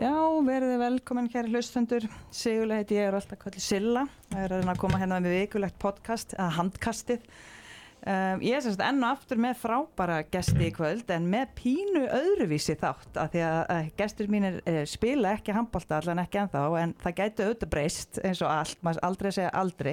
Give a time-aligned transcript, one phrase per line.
[0.00, 2.06] Já, verðið velkomin hér hlustundur.
[2.32, 4.06] Sigurlega heiti ég er alltaf kallið Silla.
[4.30, 7.26] Það er að koma hérna með vikulegt podcast, eða handkastið.
[8.00, 12.06] Um, ég er semst enn og aftur með frábæra gesti í kvöld en með pínu
[12.16, 16.64] öðruvísi þátt af því að, að gestur mínir uh, spila ekki handbólta allan ekki ennþá
[16.80, 19.92] en það gæti auðvitað breyst eins og allt, maður aldrei segja aldrei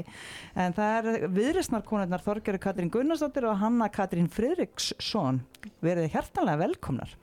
[0.56, 5.44] en það er viðrisnarkonurnar Þorgjörður Katrín Gunnarsdóttir og Hanna Katrín Fridriksson
[5.84, 7.18] verið hjertanlega velkomnar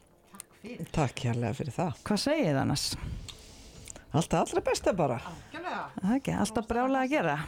[0.94, 2.86] Takk hérlega fyrir það Hvað segið þið annars?
[4.14, 7.38] Alltaf allra besta bara Það er ekki, alltaf brjálega að gera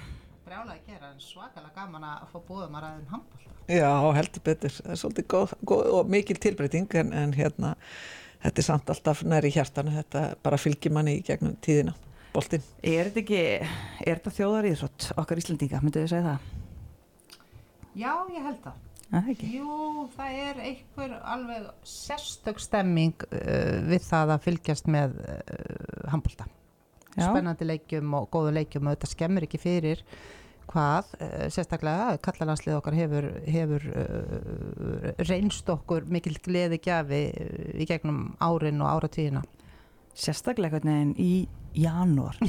[0.47, 3.55] brjálega að gera en svakalega gaman að fá búðum að ræðum handbólta.
[3.67, 4.75] Já, heldur betur.
[4.77, 7.73] Það er svolítið góð, góð og mikil tilbreyting en, en hérna,
[8.45, 11.97] þetta er samt alltaf næri hjartanu, þetta bara fylgir manni í gegnum tíðina,
[12.35, 12.63] boltinn.
[12.79, 13.43] Er þetta ekki,
[14.07, 16.47] er þetta þjóðar íðrott okkar Íslandinga, myndið þið segja það?
[17.97, 18.81] Já, ég held það.
[19.07, 19.43] Það?
[19.47, 26.49] Jú, það er einhver alveg sérstök stemming uh, við það að fylgjast með uh, handbólta.
[27.17, 30.03] Spennandi leikjum og góðu leikjum og þetta skemmir ekki fyrir
[30.67, 37.23] hvað, uh, sérstaklega kallalandslið okkar hefur, hefur uh, reynst okkur mikil gleði gjafi
[37.79, 39.47] í gegnum árin og áratíðina.
[40.17, 41.33] Sérstaklega hvernig í
[41.77, 42.37] janúar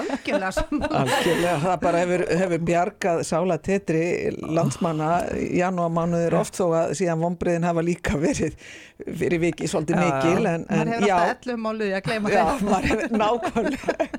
[0.00, 0.52] algjörlega
[0.90, 4.02] Algjörlega, það bara hefur, hefur bjargað sála tetri
[4.40, 8.56] landsmanna janúarmánuðir oft þó að síðan vonbreiðin hafa líka verið
[9.06, 12.34] fyrir viki svolítið mikil en, en maður hefur alltaf ellum máluði að gleyma
[12.88, 14.10] hefur, nákvæmlega.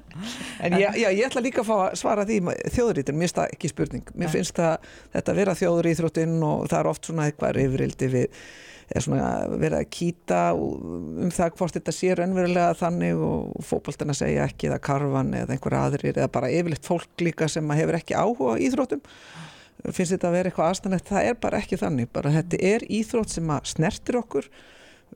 [0.61, 2.35] En já, já, ég ætla líka að fá að svara því
[2.75, 4.11] þjóðurítur, mér finnst það ekki spurning.
[4.13, 8.43] Mér finnst það, þetta vera þjóðuríþróttinn og það er oft svona eitthvað yfirildi við
[8.91, 14.47] er svona verið að kýta um það hvort þetta sé raunverulega þannig og fókbaltina segja
[14.49, 18.59] ekki eða karvan eða einhver aðrir eða bara yfirleitt fólk líka sem hefur ekki áhuga
[18.67, 19.01] íþróttum.
[19.89, 21.09] Finnst þetta að vera eitthvað aðstæðanlegt?
[21.09, 24.49] Það er bara ekki þannig, bara þetta er íþrótt sem að snertir okkur.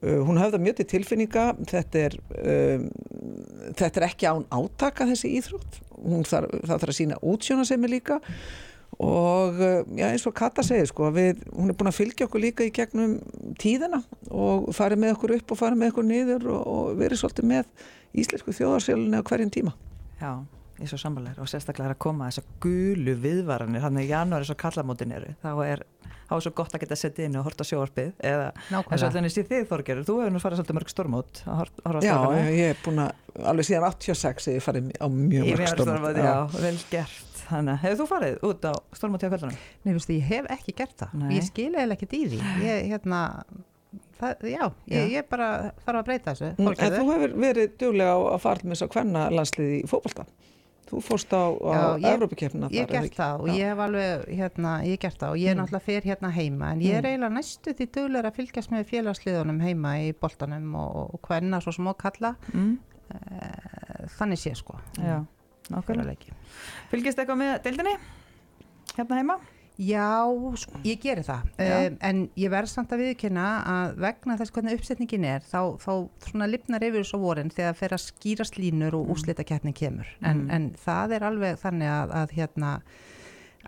[0.02, 1.48] Uh, hún hafði mjög til tilfinninga.
[1.70, 2.88] Þetta er, um,
[3.78, 5.82] þetta er ekki án átaka þessi íþrótt.
[5.96, 8.20] Þarf, það þarf að sína útsjóna sem er líka.
[8.96, 9.58] Og
[9.98, 12.72] já, eins og Kata segir sko, við, hún er búin að fylgja okkur líka í
[12.76, 13.18] gegnum
[13.60, 14.00] tíðina
[14.32, 17.66] og farið með okkur upp og farið með okkur niður og, og verið svolítið með
[18.22, 19.76] íslensku þjóðarsélunni á hverjum tíma.
[20.22, 20.32] Já,
[20.80, 24.48] eins og sambarlegar og sérstaklega er að koma þessar gulu viðvaranir hann er í janúari
[24.48, 25.84] svo kallamótin eru þá er
[26.26, 28.50] þá er svo gott að geta setið inn og horta sjóarpið eða
[28.82, 31.44] eins og allir síð þig Þorgerur þú hefur nú farið svolítið mörg stormót
[32.06, 32.16] Já,
[32.50, 36.20] ég hef búin að alveg síðan 86 ég farið á mjög mörg stormót.
[36.20, 37.32] Já, vel gert.
[37.46, 39.58] Þannig, hefur þú farið út á stormóti á kvöldunum?
[39.84, 41.16] Nei, þú veist, ég hef ekki gert það.
[41.22, 41.28] Nei.
[41.36, 43.20] ég skilja eða ekki dýri ég, hérna,
[44.20, 45.50] það, já, ég, ég bara
[45.84, 48.88] þarf að breyta þessu mm, En þú hefur verið duglega á að fara með þess
[48.88, 50.28] að hvenna landsliði í fókbalta
[50.86, 53.56] Þú fórst á, á Evrópakefnina Ég gert það og já.
[53.58, 55.62] ég hef alveg hérna, ég gert það og ég er mm.
[55.64, 57.10] náttúrulega fyrir hérna heima en ég er mm.
[57.10, 61.74] eiginlega næstu því duglega að fylgjast með félagsliðunum heima í boltanum og, og hvenna svo
[61.74, 62.76] smá kalla mm.
[63.18, 65.24] uh, þannig sé sko Já
[65.74, 66.36] nákvæmlega
[66.92, 67.96] Fylgist eitthvað með deildinni
[68.96, 69.38] hérna heima?
[69.76, 70.24] Já,
[70.56, 74.78] sko, ég gerir það um, en ég verð samt að viðkynna að vegna þess hvernig
[74.80, 75.92] uppsetningin er þá, þá
[76.30, 79.16] svona lipnar yfir þessu vorin þegar fer að skýrast línur og mm.
[79.16, 80.48] úslita kemur en, mm.
[80.56, 82.72] en það er alveg þannig að, að hérna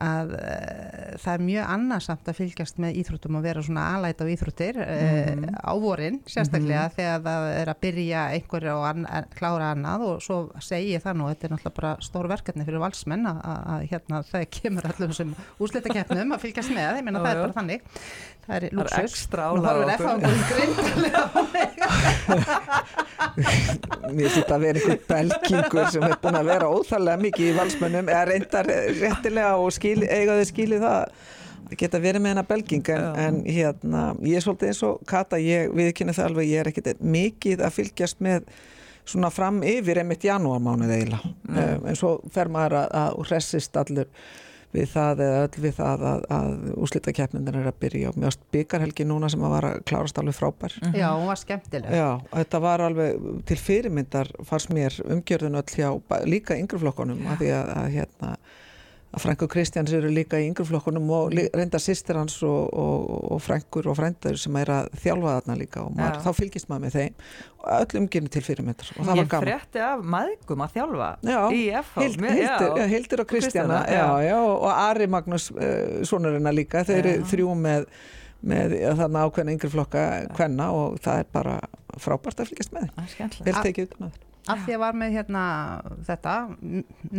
[0.04, 4.26] að uh, það er mjög annarsamt að fylgjast með íþróttum og vera svona alæt á
[4.30, 4.92] íþróttir uh,
[5.34, 5.58] mm.
[5.58, 6.96] á vorin sérstaklega mm.
[6.98, 11.20] þegar það er að byrja einhverju og an, klára annað og svo segi ég það
[11.20, 15.36] nú, þetta er náttúrulega bara stór verkefni fyrir valsmenn að, hérna, það kemur allum sem
[15.64, 17.88] úslita keppnum að fylgjast með, ég meina það er bara þannig
[18.48, 18.64] það er
[19.52, 20.18] og það er eftir
[20.52, 21.24] grindilega
[24.08, 28.08] Mér finnst að vera einhver belgingur sem hefur búin að vera óþarlega mikið í valsmennum
[28.14, 31.04] eða reyndar réttilega og skil, eiga þau skilið það
[31.76, 35.74] geta verið með hennar belging en, en hérna, ég er svolítið eins og Kata, ég
[35.76, 38.48] viðkynna það alveg, ég er ekkert mikið að fylgjast með
[39.08, 41.34] svona fram yfir einmitt janúarmánuð eiginlega.
[41.48, 41.88] Mm.
[41.88, 44.10] en svo fer maður að, að hressist allur
[44.76, 48.12] við það eða öll við það að, að úslita keppnindin er að byrja.
[48.12, 50.78] Og mjögst byggarhelgi núna sem að var að klárast alveg frábær.
[50.82, 51.00] Mm -hmm.
[51.00, 51.92] Já, hún var skemmtileg.
[51.92, 55.90] Já, þetta var alveg til fyrirmyndar fannst mér umgjörðun öll hjá
[56.26, 58.38] líka yngreflokkonum að því að, að hérna
[59.16, 63.06] að Frank og Kristjáns eru líka í yngreflokkunum og reynda sýstir hans og, og,
[63.36, 66.84] og Frankur og frændur sem er að þjálfa þarna líka og maður, þá fylgist maður
[66.84, 67.24] með þeim
[67.62, 69.48] og öll umgjörni til fyrirmyndar og það var gaman.
[69.48, 72.04] Ég frétti af maðgum að þjálfa já, í FH.
[72.04, 73.82] Hild, Hildur, já, Hildur og Kristjana
[74.44, 77.90] og Ari Magnús uh, Sónurina líka, þau eru þrjú með,
[78.44, 81.60] með þarna ákveðna yngreflokka hvenna og það er bara
[81.98, 83.38] frábært að fylgjast með þeim.
[83.48, 85.44] Vel tekið út með þeim af því að var með hérna
[86.08, 86.36] þetta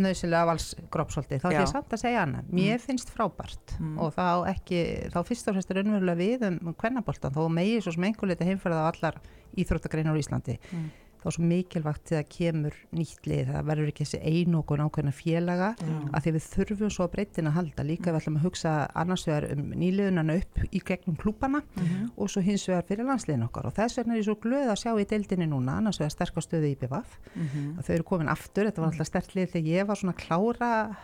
[0.05, 2.85] nöðsilega valsgrópsóldi þá er ég samt að segja hana mér mm.
[2.85, 3.97] finnst frábært mm.
[4.03, 4.81] og þá ekki
[5.13, 8.49] þá fyrst og fremst er unnverulega við um kvennaboltan þó megið svo sem einhver liti
[8.49, 9.21] heimferða á allar
[9.59, 10.89] íþróttagreinar í Íslandi mm.
[11.19, 15.69] Þá er svo mikilvægt þegar kemur nýtt lið, það verður ekki þessi einokun ákveðna félaga
[15.79, 16.09] Mm.
[16.15, 19.49] að því við þurfum svo breytin að halda líka við ætlum að hugsa annars vegar
[19.51, 22.11] um nýliðunana upp í gegnum klúpana Mhm.
[22.17, 24.79] og svo hins vegar fyrir landsliðin okkar og þess vegna er ég svo glöð að
[24.83, 27.77] sjá í deildinni núna annars vegar sterkastöðu í BVF Mhm.
[27.79, 30.95] að þau eru komin aftur, þetta var alltaf stert lið þegar ég var svona klára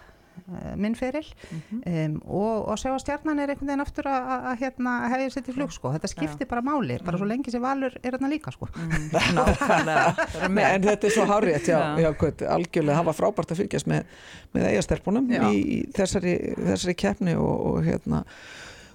[0.52, 1.82] uh, minn feril Mhm.
[1.86, 5.54] um, og, og sjá að stjarnan er einhvern veginn aftur að, hérna, hefja sér til
[5.58, 5.92] flug sko.
[5.96, 8.68] þetta skiptir bara máli, bara svo lengi sem valur er hérna líka sko.
[8.76, 9.10] Mhm.
[10.46, 10.66] Er með.
[10.76, 12.00] En þetta er svo hárið, já, Já.
[12.00, 14.04] já, já algjörlega, það var frábært að fylgjast með,
[14.56, 18.24] með eigastelpunum í, í þessari, þessari keppni og, og hérna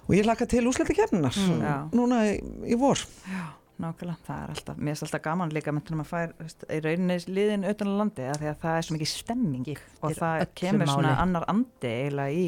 [0.07, 1.91] og ég laka til úsleita keppninar Mm.
[1.95, 2.37] Núna í,
[2.73, 3.43] í vor Já,
[3.81, 6.77] nákvæmlega, það er alltaf, mér er alltaf gaman líka með þegar maður fær veist, í
[6.85, 10.45] rauninni liðin utan á landi að því að það er svo mikið stemming og það
[10.61, 11.21] kemur svona máli.
[11.25, 12.45] annar andi eiginlega í,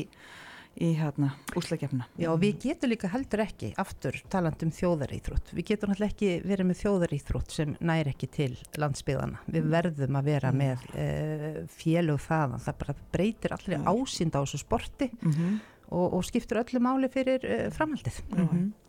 [0.74, 2.08] í hérna, úslagefna.
[2.22, 6.32] Já, og við getum líka heldur ekki aftur taland um þjóðaríþrótt við getum náttúrulega ekki
[6.54, 12.24] verið með þjóðaríþrótt sem næri ekki til landsbyðana við verðum að vera með uh, félög
[12.28, 13.86] þaðan, það bara breytir allir Já.
[13.92, 15.60] ásýnd á þessu sporti Mm -hmm.
[15.94, 18.24] og, og skiptur öllu máli fyrir uh, framhaldið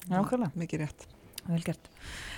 [0.08, 1.06] Nákvæmlega, mikið rétt
[1.48, 1.90] vel gert.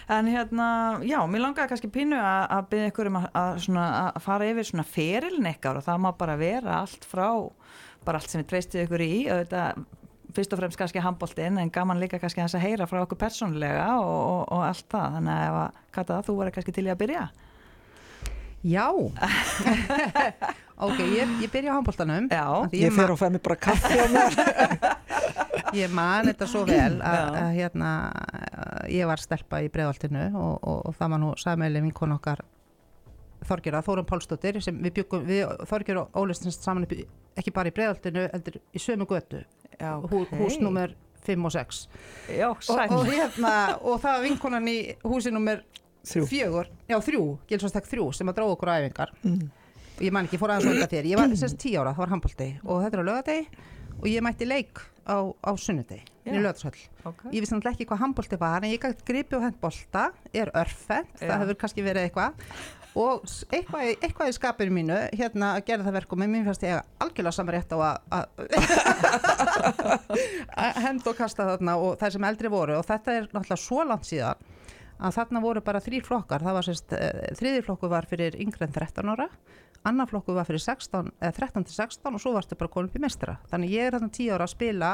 [0.06, 0.66] En hérna,
[1.02, 5.80] já, mér langaði kannski pínu að, byrja ykkur um að, fara yfir svona ferilin ykkar
[5.80, 7.26] og það má bara vera allt frá,
[8.06, 9.80] bara allt sem við treystið ykkur í, auðvitað
[10.36, 14.20] fyrst og fremst kannski handbóltinn en gaman líka kannski að heyra frá okkur persónulega og,
[14.20, 17.02] og, og allt það, þannig að ef að Kata, þú verður kannski til í að
[17.02, 17.26] byrja.
[18.66, 18.88] Já
[20.76, 24.06] Ok, ég, ég byrja á handbóltanum því Ég fer og fæ mér bara kaffi á
[24.12, 24.34] mér.
[25.80, 27.92] Ég man þetta svo vel að, að hérna,
[28.92, 32.44] ég var stelpa í breiðaltinu og, og, og það var nú sammeili vinkon okkar
[33.46, 36.94] Þorgjara, Þórun Pálsdóttir sem við byggum, við Þorgjara og Ólistins saman upp,
[37.38, 39.42] ekki bara í breiðaltinu heldur í sömu götu,
[39.76, 40.94] já, hú, hús nummer
[41.26, 41.82] 5 og 6
[42.36, 42.86] Já, sæl.
[42.94, 43.52] og, hérna,
[43.82, 45.62] og það var vinkonan í húsi nummer
[46.06, 46.26] Þrjú.
[46.30, 49.14] fjögur, já þrjú, Gilsvarstak þrjú sem að dróða okkur á æfingar.
[49.26, 49.48] Mm.
[49.96, 51.08] Og ég man ekki, ég fór aðeins undan þér.
[51.12, 53.48] Ég var þess tíu ára, það var handbólti og þetta er á lögadegi
[53.96, 57.30] og ég mætti leik á, á sunnudegi, í lögatsvöld Okay.
[57.30, 61.06] ég vissi náttúrulega ekki hvað handbólti var en ég gæti gripi á handbólta, er örfend
[61.20, 61.28] Já.
[61.30, 62.32] það hefur kannski verið eitthvað.
[62.96, 63.22] Og
[63.52, 67.44] eitthvað, eitthvað í skapinu mínu hérna að gera það verkum en mér fannst ég algjörlega
[67.54, 68.26] rétt á að- að
[70.66, 72.78] að henda og kasta þarna og það sem eldri voru.
[72.80, 74.40] Og þetta er náttúrulega svo langt síðan
[74.96, 76.42] að þarna voru bara þrýr flokkar.
[76.46, 76.96] Það var sérst,
[77.38, 79.28] þriðir flokku var fyrir yngre en 13 ára
[79.88, 83.02] annar flokku var fyrir 16, eða 13 til 16 og svo varstu bara konum í
[83.02, 84.90] mestra þannig ég er þarna 10 ára að spila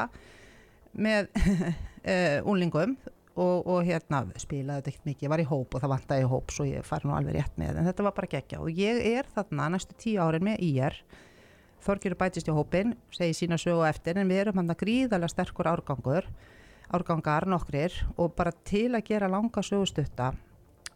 [0.93, 1.29] með
[2.13, 2.95] uh, unlingum
[3.33, 6.31] og, og hérna spilaði þetta ekkert mikið, ég var í hóp og það vantaði í
[6.31, 7.79] hóp svo ég fari nú alveg rétt með.
[7.81, 10.99] En þetta var bara geggja og ég er þarna næstu 10 árin með IR
[11.83, 15.67] Þorgjur bætist í hópin, segi sína sögu eftir en við erum hann að gríðarlega sterkur
[15.67, 16.29] árgangur
[16.93, 20.31] árgangar nokkrir og bara til að gera langa sögustutta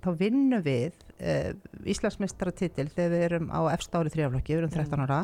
[0.04, 1.54] þá vinnum við uh,
[1.88, 5.24] Íslandsmeistaratitil þegar við erum á efstári þrjaflokki, við erum 13 ára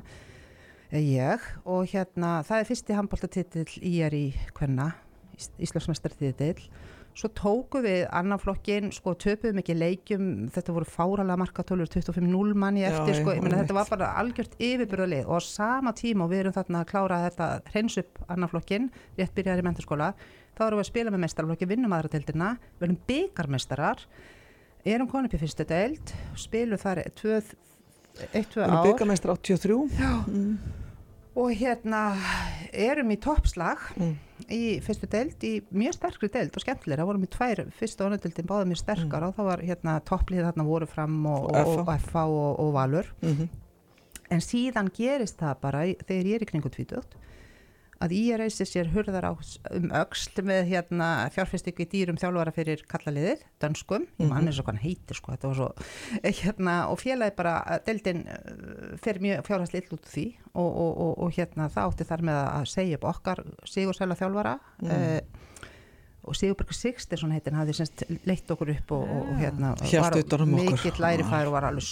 [0.91, 1.51] eh, ég.
[1.65, 4.25] Og hérna það er fyrsti handbóltatitil í er í
[4.57, 4.91] hvenna,
[5.61, 6.57] Íslandsmeistaratitil.
[7.13, 12.81] Svo tóku við annan flokkin sko töpuðum ekki leikjum þetta voru fáralega markatölur 25-0 manni
[12.81, 16.25] Já, eftir sko, já, ég meina þetta var bara algjört yfirbyrðalið og á sama tíma
[16.25, 18.89] og við erum þarna að klára þetta hreins upp annan flokkin,
[19.19, 20.09] rétt byrjar í mentaskóla
[20.57, 22.49] þá erum við að spila með mestarflokki, vinnum aðra deildina
[22.79, 24.03] við erum byggarmestarar
[24.85, 26.13] erum konum upp í fyrstu deild?
[26.39, 27.33] Spilum þar 1-2
[28.33, 28.83] Við ár.
[28.85, 30.51] byggamestur 83 mm.
[31.39, 32.03] og hérna
[32.73, 34.13] erum í toppslag Mm.
[34.49, 38.49] í fyrstu deild, í mjög sterkri deild og skemmtilega, það vorum í tvær fyrstu ánöldildin
[38.49, 41.93] báða mjög sterkar og það var hérna topplið þarna voru fram og, Og og, og
[41.99, 43.13] FH og, og Valur.
[43.21, 43.49] Mm
[44.33, 47.11] en síðan gerist það bara þegar ég er í kringu tvítugt
[48.03, 49.33] að ég reysir sér hurðar á
[49.71, 54.67] um öxl með hérna fjárfestingu í dýrum þjálfara fyrir kallaliðið, dönskum, ég man eins og
[54.67, 55.69] hvað hann heitir sko, þetta var svo,
[56.21, 57.55] eh, hérna og félagi bara,
[57.87, 62.09] deildin eh, fer mjög fjárhæsli ill út því og, og, og, og hérna það átti
[62.11, 64.89] þar með að segja upp okkar Sigursæla þjálfara Mm.
[64.91, 65.21] eh,
[66.23, 70.53] og Sigurbergur Sigstinsson heitin hafði semst leitt okkur upp og, og, og hérna var um
[70.55, 71.87] mikill lærifæður og var alveg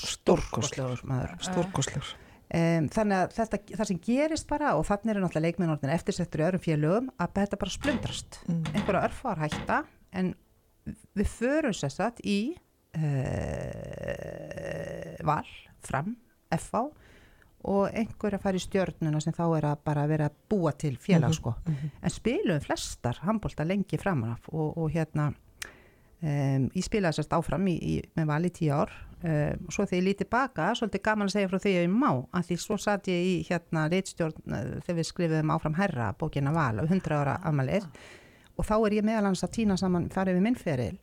[1.07, 1.33] maður.
[1.47, 2.13] Stórkoslegur
[2.51, 6.43] Um, þannig að þetta, það sem gerist bara og þannig eru náttúrulega leikmennorðin eftirsettur í
[6.49, 8.65] öðrum félögum að þetta bara splundrast Mm.
[8.75, 9.77] einhverja örfár hætta
[10.11, 10.33] en
[11.15, 12.57] við förum sér satt í
[12.97, 13.01] uh,
[15.27, 15.45] val,
[15.85, 16.15] fram,
[16.51, 16.81] FH
[17.71, 21.29] og einhverja fara í stjörnuna sem þá er að bara vera að búa til félag
[21.29, 21.91] Mhm, sko mhm.
[22.01, 25.29] en spilum flestar handbólta lengi framanaf og, og hérna
[26.21, 28.93] um, ég spilaði sérst áfram í, í, með val í tíu ár.
[29.21, 31.91] Um, og svo þegar ég lítið baka svolítið gaman að segja frá því að ég
[31.93, 36.07] má að því svo satt ég í hérna reitstjórn uh, þegar við skrifum áfram herra
[36.17, 37.85] bókina val á 100 ára amalið
[38.57, 40.97] og þá er ég meðal hans að týna saman farið við minn feril.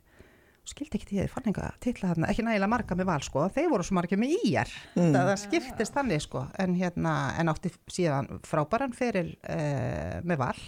[0.68, 3.44] Skildi ekki því að ég fann einhvað titla þarna, ekki nægilega marga með val sko,
[3.54, 5.14] þeir voru svo margir með íjar Mm.
[5.14, 6.42] það, það skiptist þannig sko.
[6.60, 10.58] En hérna, en átti síðan frábæran feril uh, með val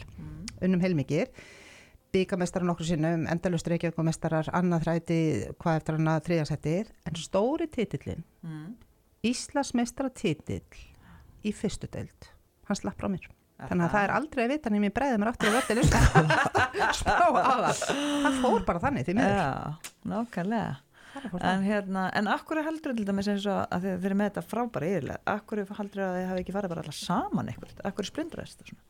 [0.65, 1.29] unnum heilmikið
[2.15, 5.19] byggamestrar nokkur sinnum, endalust reykjavíkumestarar annað þræti,
[5.63, 8.71] hvað eftir annað þriðasettið, en stóri titillin Mm.
[9.21, 10.63] Íslandsmeistara titill
[11.45, 12.31] í fyrstu deild.
[12.65, 13.27] Hann slapp frá mér.
[13.61, 15.83] Þannig að það er aldrei að vita nefnir breiði mér aftur á völdinu
[16.97, 19.37] spá á það það fór bara þannig því miður.
[19.37, 19.51] Já,
[20.13, 20.71] nákvæmlega.
[21.21, 24.31] Er En hérna, en akkur heldur til dæmis eins og að þið þeir eru með
[24.31, 28.09] þetta frábæra yfirlega, akkur heldur að þið hafi ekki farið bara alltaf saman eitthvað, akkur
[28.09, 28.85] splundrast það svona?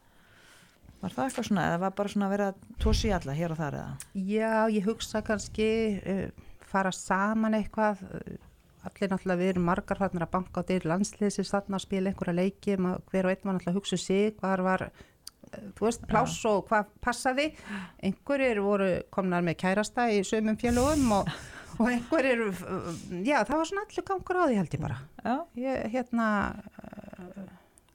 [1.00, 2.46] Var það eitthvað svona, eða var bara svona að vera
[2.82, 4.08] tósi í alla hér og þar eða?
[4.28, 8.02] Já, ég hugsa kannski uh, fara saman eitthvað.
[8.88, 12.36] Allir náttúrulega við erum margar farnir að banka á dyr landsliðsins þarna að spila einhverja
[12.36, 12.76] leiki.
[12.80, 14.86] Hver og einn var náttúrulega að hugsa um sig hvar var,
[15.48, 17.48] uh, þú veist, pláss og hvað passaði,
[18.04, 21.32] einhverjir voru komnar með kærasta í sömum fjölugum og,
[21.78, 22.92] og einhverjir uh,
[23.24, 25.00] já, það var svona allir gangur á því held ég bara.
[25.24, 26.28] Já, ég, hérna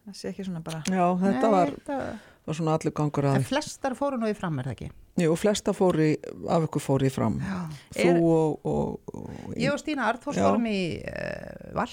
[0.05, 1.99] það sé ekki svona bara, Já, þetta nei, var, þetta,
[2.45, 5.31] var svona allur gangur að en flestar fóru nú í fram er það ekki Jú,
[5.39, 6.09] flesta fóri,
[6.51, 7.59] af ykkur fóri fram já.
[7.95, 10.43] Þú Er- og, og, og Ég og Stína Já.
[10.43, 11.87] fórum í uh, Val,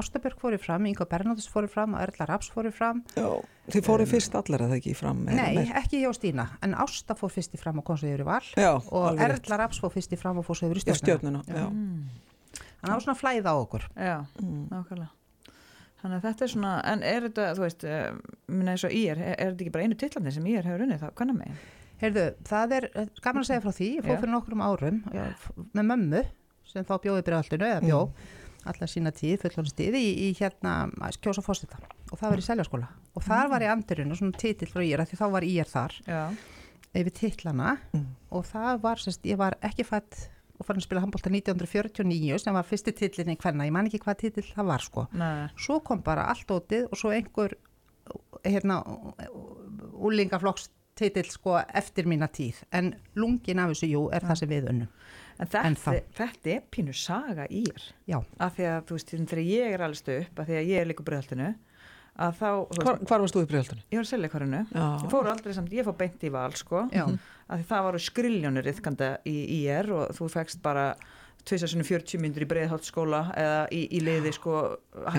[0.00, 3.02] Ástabjörg fóru fram, Ingo Bernóðus fóru fram og Erla Raps fóru fram.
[3.14, 3.28] já,
[3.68, 5.74] Þið fóri fyrst allar að það ekki fram eða Nei, meir?
[5.82, 8.28] ekki ég og Stína, en Ásta fór fyrst í fram og kom svo yfir í
[8.32, 9.44] Val Já, og alveg rétt.
[9.44, 11.44] Erla Raps fór fyrst í fram og fór svo yfir í Í stjórnuna.
[11.44, 11.68] Þannig
[12.80, 13.84] að það var svona flæð á okkur.
[13.94, 14.16] já,
[14.72, 15.12] nákvæmlega.
[16.02, 19.20] Þannig að þetta er svona, en er þetta, þú veist, uh, minna eins og ír,
[19.22, 21.60] er, er þetta ekki bara einu tillandi sem ír hefur unnið það, hvernig megin?
[22.02, 24.16] Heyrðu, það er eh, gaman að segja frá því, ég Já.
[24.18, 26.22] fyrir nokkrum árum já, f- með mömmu
[26.72, 28.00] sem þá bjóði bregðaldinu eða bjó
[28.72, 30.72] alla sína tíð, fullónstíð í, í hérna
[31.22, 31.78] kjósa fósita
[32.10, 32.88] og það var í seljaskóla.
[33.18, 35.96] Og þar var í andurinn og svona titill frá ír, því þá var ír þar
[36.06, 36.20] Já,
[36.98, 37.76] yfir titlana.
[37.94, 38.04] Mm.
[38.34, 40.24] og það var, sérst, ég var ekki fætt
[40.58, 44.18] og farin að spila handbólta 1949 sem var fyrsti titlinni hvenna, ég man ekki hvað
[44.26, 45.06] titill það var sko.
[45.12, 47.54] neða, Svo kom bara allt ótið og svo einhver
[48.44, 48.82] hérna
[50.02, 50.68] úlingaflokks
[50.98, 54.88] titill sko eftir mína tíð en lungin af þessu, jú, er það sem við unnum.
[55.38, 55.94] en þetta, Ennþá.
[56.18, 60.18] þetta er pínu saga ír, Já, af því að, þú veist, þegar ég er alveg
[60.26, 61.48] upp, af því að ég er líka breyðaltinu,
[62.18, 62.48] að þá,
[62.82, 63.84] Hvar, hvar varst þú í bregðaldunni?
[63.92, 66.52] ég var að selja hverjunu, Já, ég fór aldrei samt, ég fór beint í val,
[66.58, 66.82] sko,
[67.52, 70.94] því það varu skriljónir yfkanda í IR og þú fegst bara
[71.44, 74.76] tvisasunum 40 myndur í breiðhaldsskóla eða í, í liði sko
[75.10, 75.16] H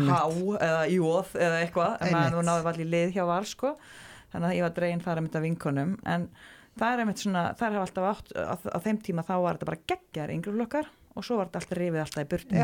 [0.63, 3.73] eða Jóð eða eitthvað en þú náðu allir lið hjá val sko.
[4.31, 5.91] Þannig að ég var dregin þar að mynda vinkonum.
[6.09, 6.29] En
[6.79, 9.69] það er einmitt svona, það er alltaf átt á, á þeim tíma þá var þetta
[9.73, 12.55] bara geggjar yngri flokkar og svo var þetta alltaf rifið alltaf í burtu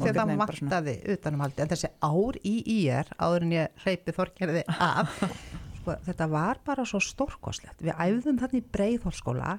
[0.00, 4.64] Og að það vantaði utanumhaldi en þessi ár í IR áður en ég hleypi þorgerði
[4.76, 5.14] af
[5.80, 9.52] sko, þetta var bara svo stórkoslegt við æfðum þarna í breiðhólskóla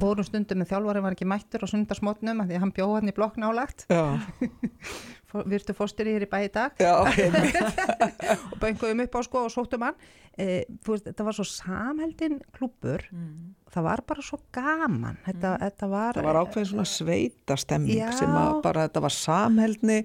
[0.00, 3.16] fórum stundum með þjálfarinn var ekki mættur á sundarsmótnum af því hann bjóð hann í
[3.16, 4.04] blokk nálagt já,
[5.50, 6.76] virtu fóstur í hér í bæ í dag.
[6.78, 7.18] Já, ok
[8.52, 9.96] og bönguðum upp á sko og sóttum hann.
[10.38, 13.54] E, veist, þetta var svo samheldin klúpur Mm.
[13.74, 15.20] Það var bara svo gaman.
[15.26, 18.08] Þetta, þetta var, Það var ákveðin svona sveita stemming Já.
[18.20, 20.00] sem að bara, þetta var samheldni.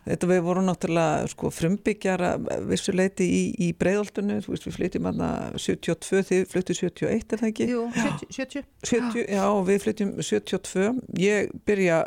[0.00, 2.22] Þetta við vorum náttúrulega sko frumbyggjar
[2.70, 7.66] vissuleiti í, í veist við flytjum aðna 72, þið flyttu 71 er það ekki?
[7.68, 10.86] Jú, 70, 70 70, já, og við flytjum 72
[11.20, 11.98] ég byrja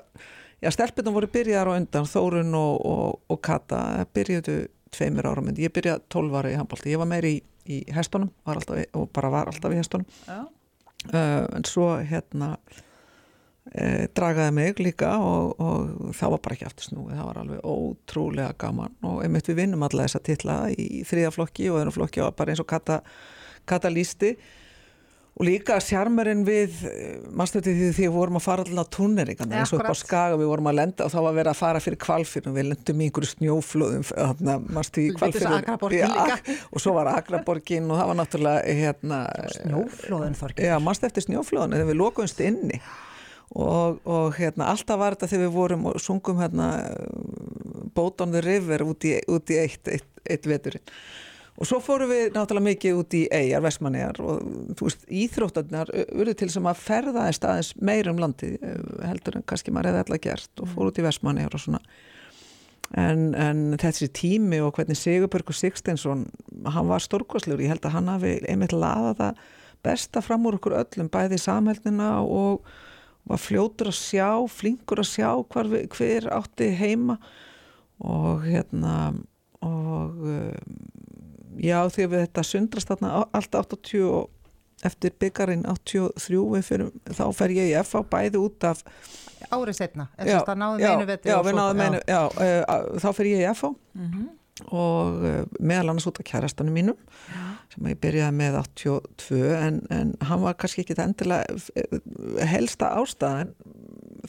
[0.63, 3.83] já, stelpunum voru byrjar á undan Þórun og, og, og Kata
[4.15, 4.57] byrjuðu
[4.93, 8.33] tveimur ára myndi, ég byrja 12 ára í handbólti, ég var meiri í, í hestunum
[8.45, 10.09] var alltaf, og bara var alltaf í hestunum.
[10.25, 10.43] Já,
[11.11, 17.13] en svo hérna uh, dragaði mig líka og, og það var bara ekki aftur snúið.
[17.17, 18.97] Það var alveg ótrúlega gaman.
[19.09, 22.63] Og einmitt við vinnum alla þessa titla í þriðaflokki og öðrum flokki og bara eins
[22.63, 23.01] og Kata,
[23.69, 24.35] Kata lísti
[25.33, 26.75] og líka sjarmerinn við
[27.33, 30.51] mannstöndi því því við vorum að fara allavega túneringarna eins og upp á skaga við
[30.51, 33.07] vorum að lenda og þá var verið að fara fyrir kvalfyrn og við lendum í
[33.07, 34.57] einhverju snjóflóðum þarna,
[35.01, 35.07] í
[36.69, 39.23] og svo var Akraborgin og það var náttúrulega hérna,
[39.57, 42.79] snjóflóðin þorgir Já, mannst eftir snjóflóðan þegar við lokumst inni?
[43.53, 46.69] Og, og hérna, alltaf var þetta þegar við vorum og sungum hérna
[47.93, 50.85] Boat on the River út í, út í eitt, eitt, eitt veturinn
[51.53, 54.39] og svo fórum við náttúrulega mikið út í eigjar, vestmannegar og
[54.77, 58.55] þú veist, íþróttarnar urðu til sem að ferða einn staðins meir um landi
[59.05, 61.83] heldur en kannski maður hefði alltaf gert og fór út í vestmannegar og svona.
[62.99, 66.25] En, en þessi tími og hvernig Sigurbjörgur Sigsteinsson
[66.73, 69.43] hann var stórkoslegur, ég held að hann hafi einmitt laðað það
[69.83, 72.65] besta fram úr okkur öllum, bæði samhældina og
[73.29, 77.17] var fljótur að sjá, flinkur að sjá hvar, hver átti heima.
[78.03, 79.13] Og hérna
[79.63, 80.79] og um,
[81.59, 84.29] já því að við þetta sundrast þarna allt 80 og
[84.83, 88.81] eftir byggarinn 83 við fyrir, þá fer ég í FH bæði út af
[89.53, 90.39] árið setna, Já,
[90.81, 90.87] já,
[91.29, 94.25] já, og við svo- náðum einu, já, uh, þá fer ég í FH Mhm.
[94.71, 96.97] og uh, meðal annars út af kærastanum mínum
[97.73, 103.53] sem ég byrjaði með 82 en, en hann var kannski ekki endilega eh, helsta ástæðan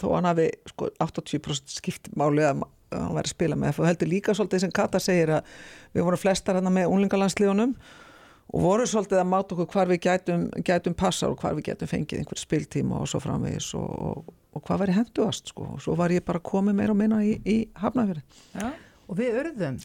[0.00, 2.46] þó hann hafi sko, 80% skipt máli
[2.94, 5.52] að hann væri að spila með og heldur líka svolítið sem Kata segir að
[5.94, 7.74] við vorum flestar hann með unglingalandsliðunum
[8.54, 11.90] og voru svolítið að máta okkur hvar við gætum, gætum passa og hvar við gætum
[11.90, 15.96] fengið einhver spiltíma og svo framvegis og, og, og hvað væri henduast sko og svo
[15.98, 18.22] var ég bara komið meira og minna í, í Hafnafjörði
[18.60, 18.72] Já.
[19.08, 19.80] og við örðum,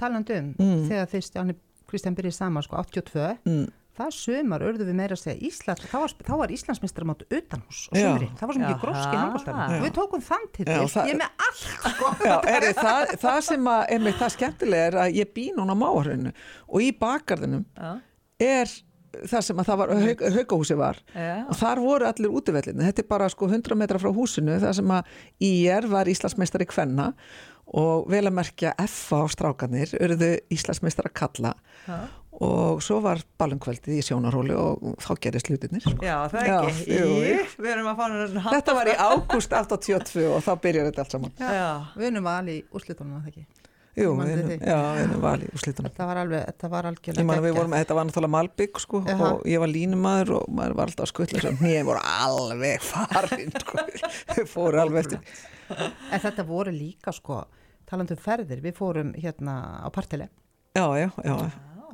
[0.00, 0.84] talandi um Mm.
[0.88, 1.56] þegar Stjáni
[1.90, 3.66] Kristján byrjaði saman sko 82, mm.
[3.98, 7.98] Það sumar örðum við meira að segja Ísland, þá var, þá var Íslandsmeistaramót utanhús og
[7.98, 8.06] Já.
[8.08, 11.44] sumri, það var svo mikið gróski handbóltar við tókum þann til það- ég er með
[11.48, 12.10] allt sko.
[12.24, 15.82] Já, er það, það sem að, einmitt, það skemmtilega er að ég bý núna á
[15.84, 16.34] máarhrauninu
[16.68, 17.64] og í bakgarðinum
[18.42, 18.74] er
[19.30, 20.96] það sem að það var, haug, haugahúsi var.
[21.14, 21.46] Já.
[21.46, 24.90] og þar voru allir útivellinni, þetta er bara sko 100 metra frá húsinu, það sem
[24.90, 25.04] að
[25.38, 27.12] IR var Íslandsmeistari kvenna.
[27.74, 31.54] Og vel að merkja F á strákanir, eruðu Íslandsmeistara kalla
[31.86, 31.94] Já.
[32.42, 35.94] Og svo var ballumkveldið í sjónaróli og þá gerist hlutinir sko.
[36.02, 36.86] Já, það Já, ekki.
[36.90, 37.34] jú, jú.
[37.34, 41.04] Í, við erum að fá hann Þetta var í ágúst 82 og þá byrjar þetta
[41.04, 41.34] allt saman.
[41.38, 41.68] Já.
[41.94, 43.46] við unum að alveg í úrslitunum að það ekki
[43.94, 45.90] Jú, Ég við erum, já, við erum valið úr slítunum.
[45.92, 47.58] þetta var alveg, þetta var Ég algjörlega man að við geggjað.
[47.60, 49.28] vorum, þetta var náttúrulega Malbygg sko Jaha.
[49.36, 53.52] og ég var línumadur og maður var alltaf að skutla sem nýja voru alveg farin
[53.62, 53.84] sko,
[54.34, 55.20] þau fóru alveg eftir.
[56.10, 57.44] en þetta voru líka sko
[57.86, 59.54] talandi um ferðir, við fórum hérna
[59.86, 60.26] á partili
[60.74, 61.36] Já, já, já.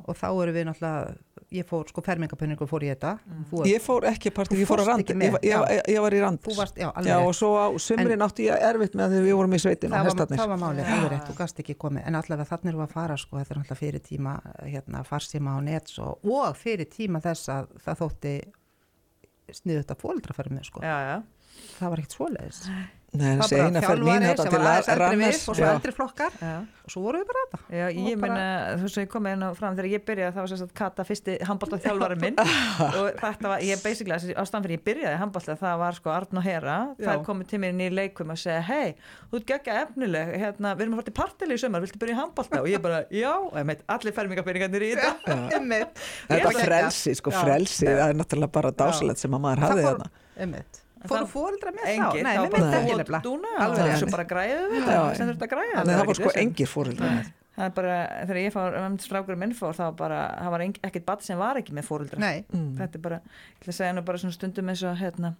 [0.07, 1.15] Og þá erum við náttúrulega
[1.51, 3.11] ég fór sko fermingapönningu fór ég þetta.
[3.49, 5.97] Þú, Ég fór ekki að partí, Þú ég fór að rand, ég, með, ég, ég,
[6.05, 6.39] var í rand.
[6.45, 9.35] þú varst, já, alveg Já, og svo á sumrin átti ég erfitt með þegar við
[9.41, 12.05] vorum í sveitin það var, var málið, alveg rétt, þú gast ekki komið.
[12.07, 15.59] En allavega þannig við að fara sko, þetta er náttúrulega fyrir tíma hérna, farstíma á
[15.67, 18.33] nets og, og fyrir tíma þess að það þótti
[19.59, 20.85] sniðu þetta fóldra fyrir mig sko.
[20.87, 21.15] Já, já.
[21.81, 22.63] það var ekkert svoleiðis
[23.11, 25.91] það þessi var eina ferð mín sem til var aðeins eldri við og svo eldri
[25.97, 26.35] flokkar.
[26.41, 26.51] Já.
[26.81, 27.57] og svo vorum við bara þetta.
[27.75, 28.45] Já, ég bara- meina,
[28.79, 31.03] þú veist, ég kom inn á fram þegar ég byrjaði, það var sérst að Kata
[31.09, 32.39] fyrsti handbólta þjálfari minn.
[33.01, 36.39] Og þetta var, ég basically, þessi ástæðan fyrir ég byrjaði handbólta, það var sko Arn
[36.41, 38.95] og Hera, það komið til mér í leikum að segja, hei,
[39.31, 42.15] þú ert geggja efnileg, hérna, við erum að fara til partili í sumar, viltu byrja
[42.15, 42.61] í handbólta?
[42.63, 43.33] Og ég bara, já,
[43.67, 45.37] meit, allir fermingabyrningarnir í þetta.
[45.59, 46.05] Einmitt.
[46.31, 47.91] Þetta frelsi, sko, frelsi,
[51.01, 51.91] að fóru fóreldra með þá?
[51.95, 54.25] Engir, Nei, var bara myndi þú ekki nefnilega Dúna Alveg svo bara
[54.71, 54.87] við Já.
[54.87, 57.29] þetta sem þurft að græða það var sko engir fóreldrar með.
[57.57, 61.05] það er bara, þegar ég fór um strákur minn fór, var bara, það var ekkert
[61.11, 62.73] badd sem var ekki með fóreldra Nei, Mm.
[62.79, 65.33] þetta er bara, ég ætla að segja nú bara svona stundum eins og hérna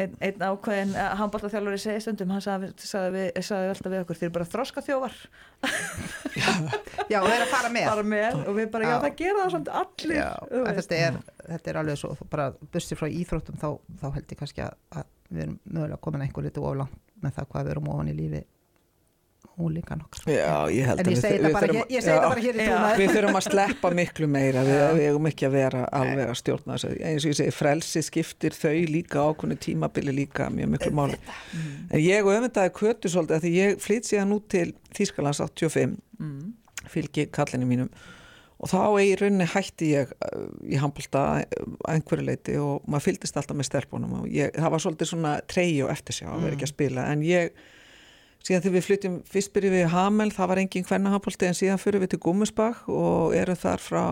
[0.00, 4.28] einn, einn ákveðin handbóltaþjálfari segi stundum, hann sagði, sagði, við, sagði alltaf við okkur, þeir
[4.30, 5.16] eru bara þroska þjófar
[7.10, 7.88] já, og þeir að fara með.
[7.90, 9.00] Bara með og við bara, já, Já.
[9.04, 10.30] það gera það samt allir Já,
[10.78, 13.68] þetta er, þetta er alveg svo bara bussi frá íþróttum þá,
[14.02, 17.52] þá held ég kannski að, að við erum mögulega komin einhver litur oflant með það
[17.52, 18.42] hvað við erum ofan í lífi
[19.56, 23.00] úlíkan okkar Já, ég held en að ég segi þetta bara, bara hér í trúnaði
[23.00, 26.76] Við þurfum að sleppa miklu meira, við, við eigum ekki að vera alveg að stjórna
[26.76, 26.92] þessu.
[27.08, 31.20] Eins og ég segi, frelsi skiptir þau líka ákveðinu tímabili líka mjög miklu máli.
[31.90, 36.40] En ég öfundaði kötu svolítið að því ég flytt síðan út til Þýskalands 85, mm.
[36.90, 37.92] Fylgi kallinu mínum.
[38.62, 43.38] Og þá í rauninni hætti ég uh, í handbólta að einhverju leiti og maður fylgdist
[43.38, 46.68] alltaf með stelpunum og ég, það var svolítið svona treyju og eftirsjá að vera ekki
[46.68, 47.06] að spila.
[47.10, 47.56] En ég
[48.42, 52.04] síðan þegar við flytjum fyrst byrjum við Hamel, það var engin kvennahandbólti en síðan fyrir
[52.04, 54.06] við til Gúmusbach og erum þar frá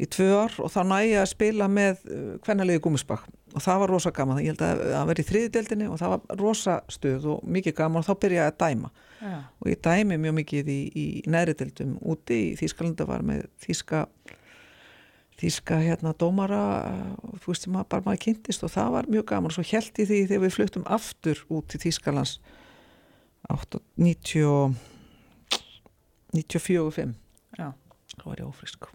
[0.00, 2.00] í tvö ár og þá næ ég að spila með
[2.44, 6.00] kvennalegi Gúmusbach og það var rosa gaman, ég held að það var í þriðdeldinni og
[6.00, 9.70] það var rosa stuð og mikið gaman og þá byrja ég að dæma já, og
[9.70, 14.04] ég dæmi mjög mikið í, í neðri deildum úti í Þýskalanda var með Þýska
[15.40, 16.62] Þýska hérna dómara
[17.24, 19.48] og þú veist sem að bara maður kynntist og það var mjög gaman.
[19.48, 22.34] Og svo held ég því þegar við fluttum aftur út til Þýskalands
[23.48, 24.74] 8, 90
[26.36, 27.14] 94-5
[27.58, 27.72] já.
[28.20, 28.86] þá var ég ófrisk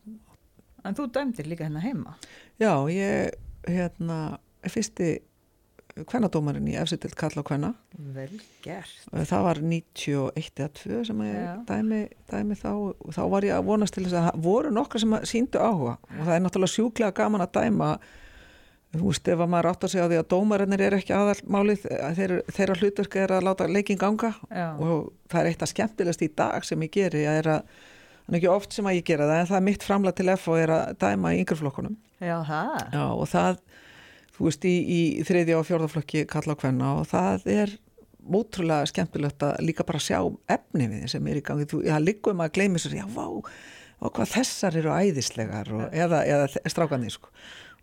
[0.85, 2.15] en þú dæmdir líka hérna heima?
[2.61, 3.33] Já, ég
[3.67, 4.38] hérna
[4.69, 5.17] fyrsti
[6.03, 7.71] kvennadómarinn í eftir til kalla og kvenna.
[8.15, 9.05] Vel gert.
[9.13, 11.53] Það var 91 eða 2 sem ég Já.
[11.69, 15.17] dæmi, dæmi þá og þá var ég að vonast til þess að voru nokkra sem
[15.23, 15.95] síndu áhuga.
[16.12, 17.89] Og það er náttúrulega sjúklega gaman að dæma
[18.95, 21.88] þú veist ef að maður átt að segja á því að dómarinnir er ekki aðalmálið
[22.19, 24.31] þeir, þeirra hlutverk er að láta leikin ganga.
[24.51, 27.75] Já, og það er eitt að skemmtilegast í dag sem ég geri að er að
[28.25, 30.47] er ekki oft sem að ég gera það en það er mitt framlag til F
[30.49, 32.79] og er að dæma í yngreflokkunum já, það.
[32.95, 33.60] Já, og það,
[34.36, 37.76] þú veist, í, í þriðja og fjórðaflokki kalla á kvenna og það er
[38.26, 40.17] ótrúlega skemmtilegt að líka bara sjá
[40.50, 41.67] efni við þeim sem er í gangi.
[41.69, 43.28] Þú, já, líkum að gleymi sér, já, vá,
[44.02, 47.30] og hvað þessar eru æðislegar og, eða, eða strákanir, sko.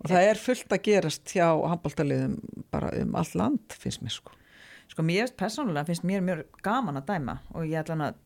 [0.03, 2.37] og það er fullt að gerast hjá handbóltaliðum
[2.75, 4.38] bara um all land finnst mér sko
[4.93, 8.17] Sko mér persónulega finnst mér mjög gaman að dæma og ég ætla hann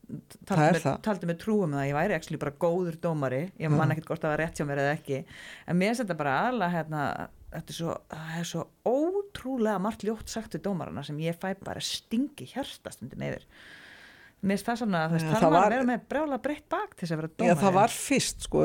[0.49, 0.97] Það að það.
[1.05, 4.33] taldi með trúum að ég væri ekki bara góður dómari, ég man ekkert hvort það
[4.33, 5.21] var rétt hjá mér eða ekki,
[5.71, 7.05] en mér þetta bara alveg hérna,
[7.57, 11.55] þetta er svo, það er svo ótrúlega margt ljótt sagt við dómarana sem ég fæ
[11.65, 13.47] bara stingi hjartastundum yfir.
[14.47, 17.07] Mér finnst það svona, Já, þarf það var- að vera með brjála breytt bak til
[17.07, 17.61] þess að vera Já, dómari.
[17.65, 18.65] það var fyrst sko,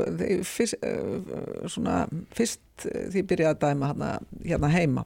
[0.51, 1.95] fyrst, uh, svona,
[2.35, 3.91] fyrst uh, því ég byrjaði að dæma
[4.43, 5.05] hérna heima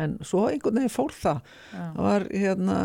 [0.00, 1.80] en svo einhvern veginn fór það Já.
[1.80, 2.76] það var hérna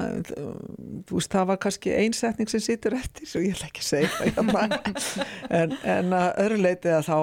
[1.11, 4.65] veist það var kannski einsetning sem situr eftir svo ég ætla ekki að segja hérna.
[5.59, 7.19] en, en að öðru leiti að þá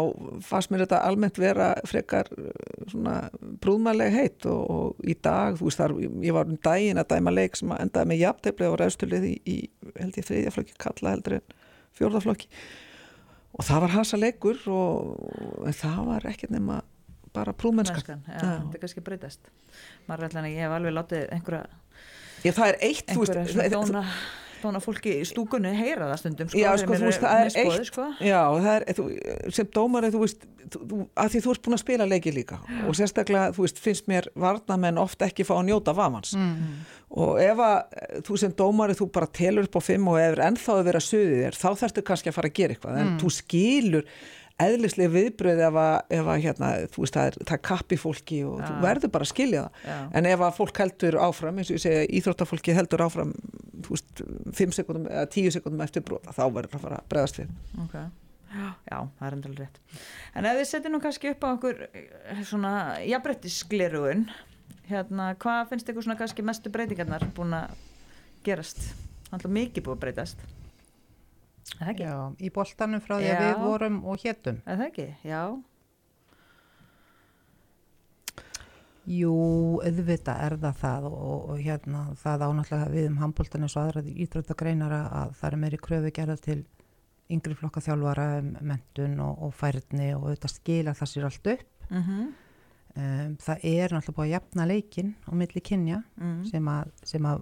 [0.48, 2.30] fannst mér þetta almennt vera frekar
[2.92, 3.16] svona
[3.64, 7.60] brúðmælega heitt og, og í dag veist þar, ég var um daginn að dæma leik
[7.60, 9.58] sem að endaði með jafntefli og ræðstulið í, í
[9.98, 11.60] held ég þriðjaflokki kalla heldur en
[11.94, 12.50] fjórðaflokki
[13.54, 16.80] og það var hasa leikur og það var ekkert nema
[17.34, 18.54] bara prúmennska Mennskan, já, Já.
[18.62, 19.52] þetta er kannski breytast.
[20.08, 21.66] Maður er alltaf, ég hef alveg látið einhverja
[22.44, 24.02] Já, það er eitt, þú svona veist dóna,
[24.64, 28.04] dóna fólki í stúkunni heyra það stundum sko, Já, sko, veist, það er eitt- sko.
[28.24, 29.06] Já, það er, þú,
[29.58, 30.44] sem dómari, þú veist,
[30.74, 34.06] þú, að því þú ert búin að spila leiki líka og sérstaklega, þú veist, finnst
[34.12, 36.84] mér varnamenn oft ekki fá að njóta vamans Mm.
[37.16, 40.44] og ef að þú sem dómari, þú bara telur upp á fimm og ef er
[40.50, 43.30] ennþá að vera suðið þér, þá þarftu kannski að fara að gera eitthvað, en þú
[43.40, 44.04] skilur
[44.62, 48.40] eðlislega viðbröð ef að, ef að hérna, þú veist, það er, það er kappi fólki
[48.46, 48.80] og þú Já.
[48.84, 49.96] verður bara að skilja það Já.
[50.20, 53.32] en ef að fólk heldur áfram eins og ég segja, íþróttafólki heldur áfram
[53.84, 54.22] þú veist,
[54.60, 57.82] 5 sekundum eða 10 sekundum eftir brota, þá verður það að fara að bregðast við
[57.82, 57.96] Ok,
[58.54, 60.00] já, það er endalega rétt.
[60.38, 64.28] En ef þið setjum nú kannski upp á okkur eh, svona jafnbrettisglerugun,
[64.86, 67.74] hérna, hvað finnst ykkur svona kannski mestu breytingarnar búin að
[68.46, 68.86] gerast?
[69.32, 70.46] Það er mikið búið að breytast.
[71.98, 74.60] Já, í boltanum frá því að við vorum og hétum.
[74.66, 75.06] Er það ekki?
[75.24, 75.40] Já.
[79.04, 79.32] Jú,
[79.84, 84.04] auðvitað er það það og, og hérna það ánáttúrulega við um handbóltan eins og aðra
[84.24, 86.60] íþróttagreinara að það er meiri kröfu gerða til
[87.34, 91.68] yngri flokka þjálfara um mentun og, og færni og auðvitað skila það sér allt upp.
[91.90, 92.32] Mm
[92.94, 96.44] Um, það er náttúrulega búið að jafna leikin á milli kynja mm.
[96.46, 97.40] sem að, sem að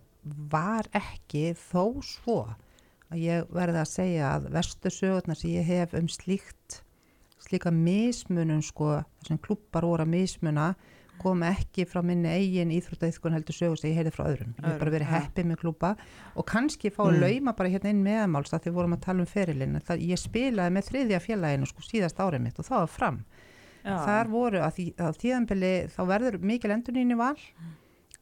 [0.49, 2.37] var ekki þó svo
[3.13, 6.81] að ég verði að segja að vestu sögurnar sem ég hef um slíkt
[7.43, 10.73] slíka mismunum sko þessum klubbar voru að mismuna
[11.23, 14.79] kom ekki frá minni eigin íþróttaiðkun heldur sögur sem ég heyrði frá öðrum ég hef
[14.81, 15.13] bara verið já.
[15.21, 15.91] heppið með klubba
[16.35, 17.21] og kannski fá Mm.
[17.21, 20.89] lauma bara hérna inn meðamáls að því vorum að tala um ferilinn ég spilaði með
[20.89, 23.21] þriðja félaginu sko síðast árið mitt og það var fram
[23.85, 23.97] Já.
[24.07, 27.37] þar voru að því að tíðanbili þá verður mikil endurinn í val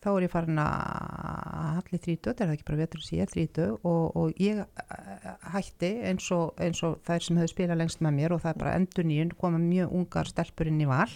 [0.01, 3.33] þá er ég farin að halli þrítut, er það ekki bara vetur sem ég er
[3.35, 8.05] þrítut og, og ég eh, hætti eins og, eins og þær sem hefur spilað lengst
[8.05, 11.11] með mér og það er bara endurinn koma mjög ungar stelpur inn í val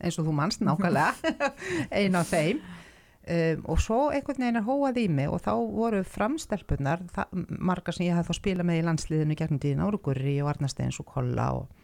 [0.00, 1.50] eins og þú manst nákvæmlega
[2.00, 2.62] ein af þeim.
[3.22, 7.04] Um, og svo einhvern veginn er hóað í mig og þá voru framstelpunar
[7.62, 11.06] margar sem ég hafði þá spilað með í landsliðinu gegnum tíðin Árugurri og Arnasteins og
[11.12, 11.81] Kolla og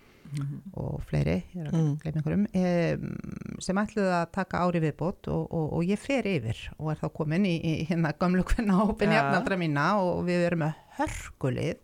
[0.76, 2.46] og fleiri, ég er að Mm.
[2.54, 6.96] um, sem ætluðu að taka ári viðbót og, og, og ég fer yfir og er
[7.00, 9.22] þá komin í, í hérna gamlu kvenna hópin Ja.
[9.22, 11.78] jafnaldra mína og við erum með hörkulið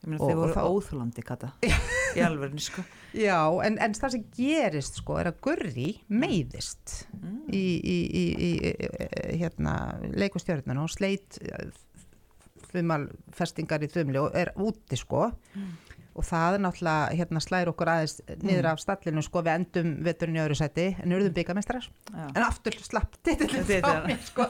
[0.00, 1.52] Ég meina og- þið og voru þá- óþúlandi, Kata.
[2.16, 2.82] Í alvörni, sko.
[3.14, 7.42] Já, en, en það sem gerist sko er að Gurri meiðist Mm.
[7.52, 8.50] í, í, í, í,
[9.38, 9.74] hérna
[10.16, 11.36] leikustjörnuna og sleit
[12.70, 15.30] þumalfestingar í þumli og er úti sko
[16.20, 20.36] og það er náttúrulega hérna slæri okkur aðeins niður af stallinu sko við endum veturinn
[20.36, 24.46] í öðru seti en urðum byggamestrar en aftur slapp titillin frá mér sko.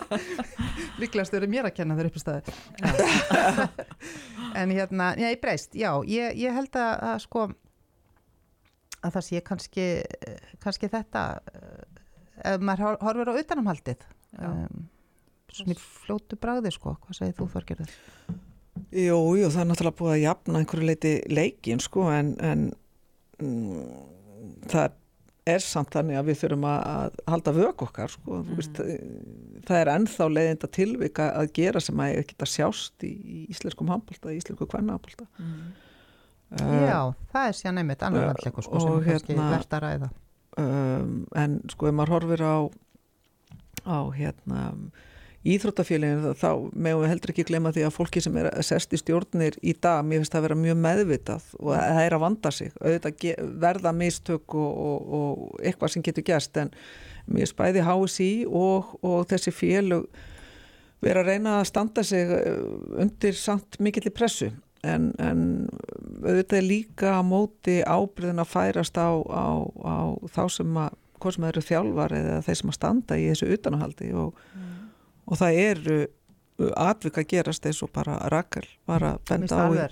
[0.98, 2.56] Líklegast eru mér að kenna þeir uppi staði
[4.60, 7.46] en hérna, já ég breyst já, ég, ég held að, að sko
[9.00, 9.84] að það sé kannski
[10.60, 12.00] kannski þetta eh,
[12.54, 14.02] ef maður hor- horfir á utanumhaldið
[14.42, 14.88] um,
[15.54, 17.94] svona í fljótu bragði sko, hvað segir þú Þorgerður?
[18.94, 22.64] Jú, jú, það er náttúrulega búið að jafna einhverju leiti leikin sko en, en
[23.42, 23.84] mm,
[24.70, 24.96] það
[25.50, 28.56] er samt þannig að við þurfum að, að halda vök okkar sko, mm.
[28.58, 28.80] veist,
[29.68, 34.32] það er ennþá leiðinda tilvika að gera sem að geta sjást í, í íslenskum handbólta,
[34.34, 35.26] í íslensku kvennahandbólta.
[35.40, 35.70] Mm.
[36.50, 39.84] Já, það er síðan einmitt annar uh, handleikur sko, sem er kannski hérna- verðt að
[39.84, 40.08] ræða
[40.58, 42.56] um, en sko ef maður horfir á
[43.86, 44.64] á hérna
[45.48, 48.98] íþróttafélaginu þá meðum við heldur ekki glemma því að fólki sem er að sest í
[49.00, 52.52] stjórnir í dag, mér finnst það að vera mjög meðvitað og það er að vanda
[52.52, 52.74] sig.
[52.80, 56.74] Auðvitað verða mistök og, og, og eitthvað sem getur gerst en
[57.30, 60.08] mér spæði HSI og, og þessi félög
[61.00, 62.64] vera að reyna að standa sig uh,
[63.00, 64.50] undir samt mikill í pressu.
[64.84, 65.68] En, en
[66.20, 69.96] auðvitað líka á móti ábyrðin að færast á, á, á
[70.28, 73.48] þá sem að hvort sem það eru þjálfar eða þeir sem að standa í þessu
[73.56, 74.38] utanahaldi og,
[75.30, 76.00] og það eru
[76.76, 79.88] atvika gerast eins og bara Rakel var að benda á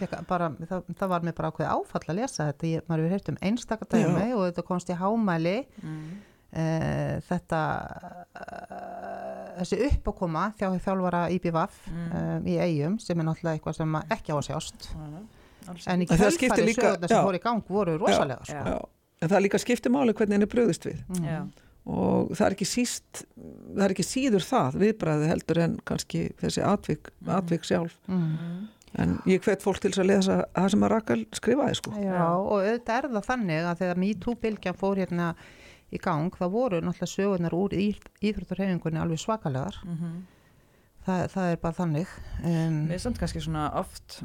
[0.00, 3.12] Fekk, bara, það, það var mér bara ákveð áfall að lesa þetta, ég, maður hefur
[3.18, 6.06] heyrt um einstakardæmi og þetta komst í hámæli Mm.
[6.56, 6.62] e,
[7.28, 7.60] þetta
[8.34, 12.10] e, þessi uppákoma þjá þjálfara IBVF Mm.
[12.46, 14.88] e, í eigum sem er náttúrulega eitthvað sem að ekki á að sjást
[15.68, 17.24] Alls en í skiptir líka- sögurnar sem já.
[17.28, 18.44] fór í gang voru rosalega Já.
[18.48, 18.70] sko.
[18.70, 18.88] Já.
[19.22, 21.24] en það líka skipti máli hvernig henni bröðist við Mm.
[21.28, 21.40] Já.
[21.86, 26.62] Og það er ekki síst það er ekki síður það viðbræði heldur en kannski þessi
[26.66, 28.68] atvik, atvik sjálf Mm.
[28.98, 32.26] en ég hvet fólk til þess að lesa það sem að Rakel skrifaði sko Já,
[32.36, 35.34] og auðvitað er það þannig að þegar MeToo-bylgjan fór hérna
[35.90, 39.80] í gang, þá voru náttúrulega sögurnar úr íþrótturhefingunni alveg svakalegar.
[39.84, 40.20] Mhm.
[41.06, 42.06] Það, það er bara þannig.
[42.44, 44.20] Um, Mér er samt kannski svona oft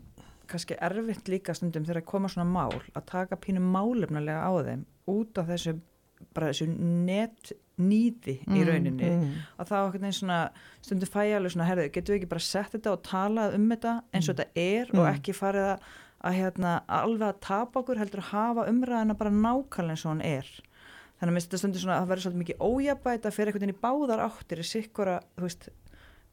[0.45, 4.83] kannski erfitt líka stundum þegar að koma svona mál að taka pínu málefnulega á þeim
[5.09, 5.73] út af þessu
[6.33, 9.31] bara þessu netnýði í Mm, rauninni mm.
[9.59, 10.39] að þá einhvern veginn svona
[10.85, 13.65] stundum fæ ég alveg svona herðu, getum við ekki bara sett þetta og talað um
[13.73, 15.09] þetta eins og þetta er og Mm.
[15.13, 15.87] ekki farið að,
[16.25, 20.21] að hérna, alveg að tapa okkur heldur að hafa umræðina bara nákvæmlega eins og hann
[20.25, 20.47] er.
[21.15, 23.75] Þannig að mér þetta stundur svona að það verður svolítið mikið ójabæta fyrir einhvern veginn
[23.75, 25.69] í báðar áttir í sikkura, þú veist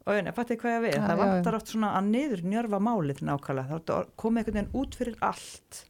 [0.03, 3.21] og ég fætti hvað ég við, Já, það vantar oft svona að niður njörfa málið
[3.23, 5.85] nákvæmlega, þá komið einhvern veginn út fyrir allt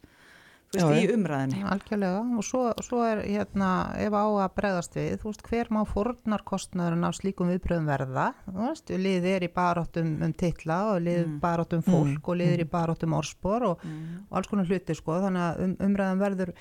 [0.72, 2.20] veist, Já, í umræðinni algjörlega.
[2.38, 7.08] Og svo, svo er hérna ef á að bregðast við, þú veist hver má fórnarkostnaðurinn
[7.08, 8.28] af slíkum viðbröðum verða?
[8.46, 11.40] Þú veist, liðið er í baróttum um titla og liðið Mm.
[11.42, 14.24] baróttum fólk og liðið er í baróttum orspor og, mm.
[14.30, 16.54] og alls konar hluti sko, þannig að um, umræðan verður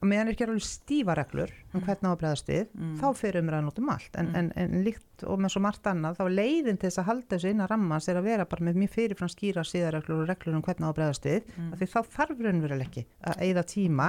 [0.00, 2.94] og meðan er ekki alveg stífa reglur um hvernig á að bregðast við, Mm.
[3.00, 4.36] þá fyrir umræðan út um allt, en, Mm.
[4.36, 7.50] en, en líkt og með svo margt annað, þá leiðin til þess að halda þessu
[7.50, 10.88] innan rammans er að vera bara með mjög fyrirfram skýra síðarreglur og reglur um hvernig
[10.88, 11.72] á að bregðast við, Mm.
[11.72, 14.06] af því þá þarf raunveruleg ekki að eigða tíma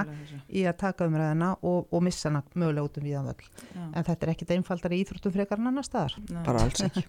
[0.48, 3.34] í að taka umræðina og, og missa hana mögulega út um viðan.
[3.76, 3.90] Já.
[3.94, 6.42] En þetta er ekkit einfaldar í íþróttum frekar en annar staðar, Nei.
[6.42, 7.04] bara alls ekki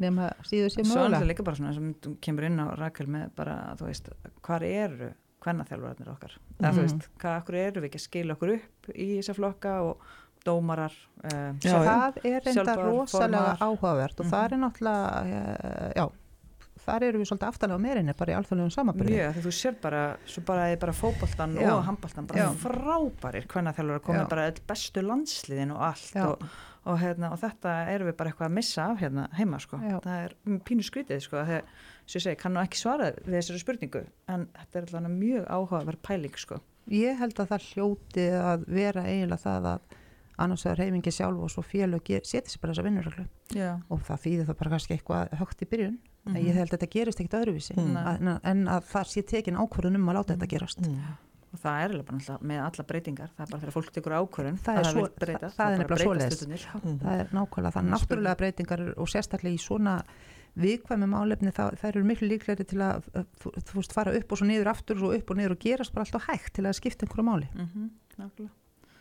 [0.00, 1.24] nema síður sér Svo er mögulega.
[5.46, 6.36] Líka bara svona sem þú veist, eru okkar?
[6.72, 6.82] Mhm.
[6.82, 9.98] veist, hvað akkur eru við ekki að skila okkur upp í þessa flokka og
[10.46, 10.92] dómarar
[11.24, 11.80] uh, Já, já.
[11.86, 13.64] það er reynda rosalega formar.
[13.66, 14.32] áhugavert og Mhm.
[14.32, 16.06] það er náttúrulega eh, já,
[16.86, 18.70] þar eru við svolítið aftalega meirinni bara í alþjóðlegum
[19.16, 21.72] mjög, þegar þú sér bara svo bara er bara fótboltan Já.
[21.74, 22.52] og handboltan bara Já.
[22.62, 24.28] frábærir hvennaþjálfarar komið Já.
[24.30, 26.26] bara bestu landsliðin og allt Já.
[26.28, 26.42] og,
[26.86, 29.76] og, hérna, og þetta erum við bara eitthvað að missa af hérna heima sko.
[29.82, 29.98] Já.
[29.98, 31.62] það er pínu skrítið sko, þegar,
[32.06, 35.46] sem ég segi, kann nú ekki svara við þessari spurningu en þetta er allavega mjög
[35.50, 36.60] áhugaverð pæling sko.
[36.90, 39.80] ég held að það hljóti að vera eiginlega það að
[40.38, 43.70] annars vegar reyfingi sjálf og svo félög setja sér bara þessa vinnurreglu Já.
[43.90, 46.42] og það þýðir það bara kannski eitthvað högt í byrjun en Mhm.
[46.46, 47.96] ég held að þetta gerist ekkit öðruvísi Mm.
[47.96, 50.98] að, en, að það sé tekin ákvörðun um að láta þetta gerast mm.
[51.54, 54.58] og það er alveg bara með alla breytingar það er bara þegar fólk tekur ákvörðun
[54.58, 56.80] Það er það það- það er nefnilega.
[56.82, 56.98] Mm.
[57.00, 60.02] það er nákvæmlega það, er náttúrulega breytingar og sérstaklega í svona
[60.56, 63.08] viðkvæmi málefni það, það eru miklu líklegri til að
[63.42, 65.92] þú, veist fara upp og svo niður aftur og svo upp og niður og gerast
[65.92, 67.50] bara alltaf hægt til að skipta einhverju máli.
[67.54, 67.90] Mhm,
[68.20, 68.54] nákvæmlega.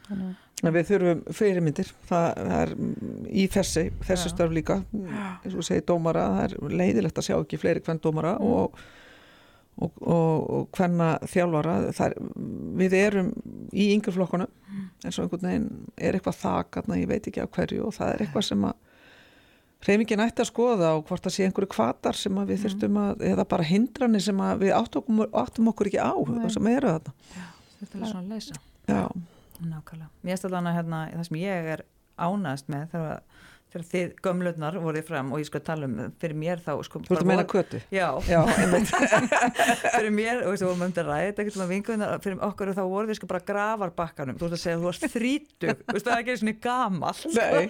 [0.05, 1.87] Þannig, En við þurfum fyrirmyndir.
[2.07, 4.29] Það, það er mm, í þessi Já.
[4.29, 4.75] störf líka.
[4.93, 8.45] Eins og þú segir dómara, það er leiðilegt að sjá ekki fleiri hvern dómara Mm.
[8.45, 8.77] og
[9.75, 11.73] og, og, og hvenna þjálfara.
[11.91, 12.13] Það er,
[12.79, 13.31] við erum
[13.75, 14.47] í yngri flokkunum.
[15.03, 15.65] Eins og einhvern veginn
[15.97, 18.77] er eitthvað þak, þarna, ég veit ekki á hverju og það er eitthvað sem að
[19.85, 23.45] reyfingin ætti að skoða og hvort það sé einhverju kvatar sem við þurftum að, eða
[23.53, 26.39] bara hindranir sem við áttum, áttum okkur ekki á Nei.
[26.43, 27.15] það sem eru þarna.
[27.79, 28.61] Þetta er svona að leysa.
[28.85, 29.03] Já,
[29.65, 33.23] nákvæmlega, mér erst allan að hérna, það sem ég er ánægast með þegar,
[33.75, 37.15] þegar þið gömlutnar voruð fram og ég sko tala um fyrir mér þá sko, þú
[37.15, 37.81] ert að meina kötu?
[37.93, 38.39] Já, Já,
[39.95, 43.09] fyrir mér, og þú vorum um þetta ræðið ekkert að vingunar, fyrir okkur þá voru
[43.09, 46.23] við sko bara grafarbakkanum, þú veist að segja þú varst þrítug, þú veist það er
[46.23, 47.25] ekki svona gamalt.
[47.35, 47.65] Nei,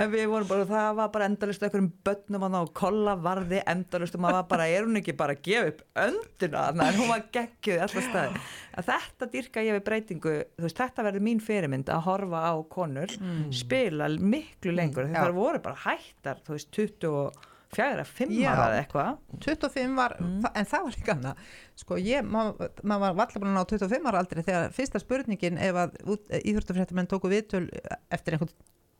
[0.00, 3.62] en við vorum bara, það var bara endalist okkur um börnum að ná kolla varði
[3.70, 7.00] endalist og maður var bara, er hún ekki bara að gefa upp önduna, þannig að
[7.00, 8.42] hún var geggjuð alltaf staði,
[8.80, 13.16] að þetta dýrka ég við breytingu, veist, þetta verður mín fyrirmynd að horfa á konur
[13.54, 15.28] spila miklu lengur, Mm, já.
[15.28, 18.50] það voru bara hættar, þú veist, 24, 5 Já.
[18.50, 19.18] ára eða eitthvað.
[19.46, 21.44] 25 var, þa- en það var líka annað.
[21.84, 25.58] Sko ég, maður mað var valla búin að ná 25 ára aldrei þegar fyrsta spurningin
[25.58, 26.00] ef að
[26.40, 27.68] íþjóttafréttamenn tóku viðtöl
[28.10, 28.56] eftir einhvern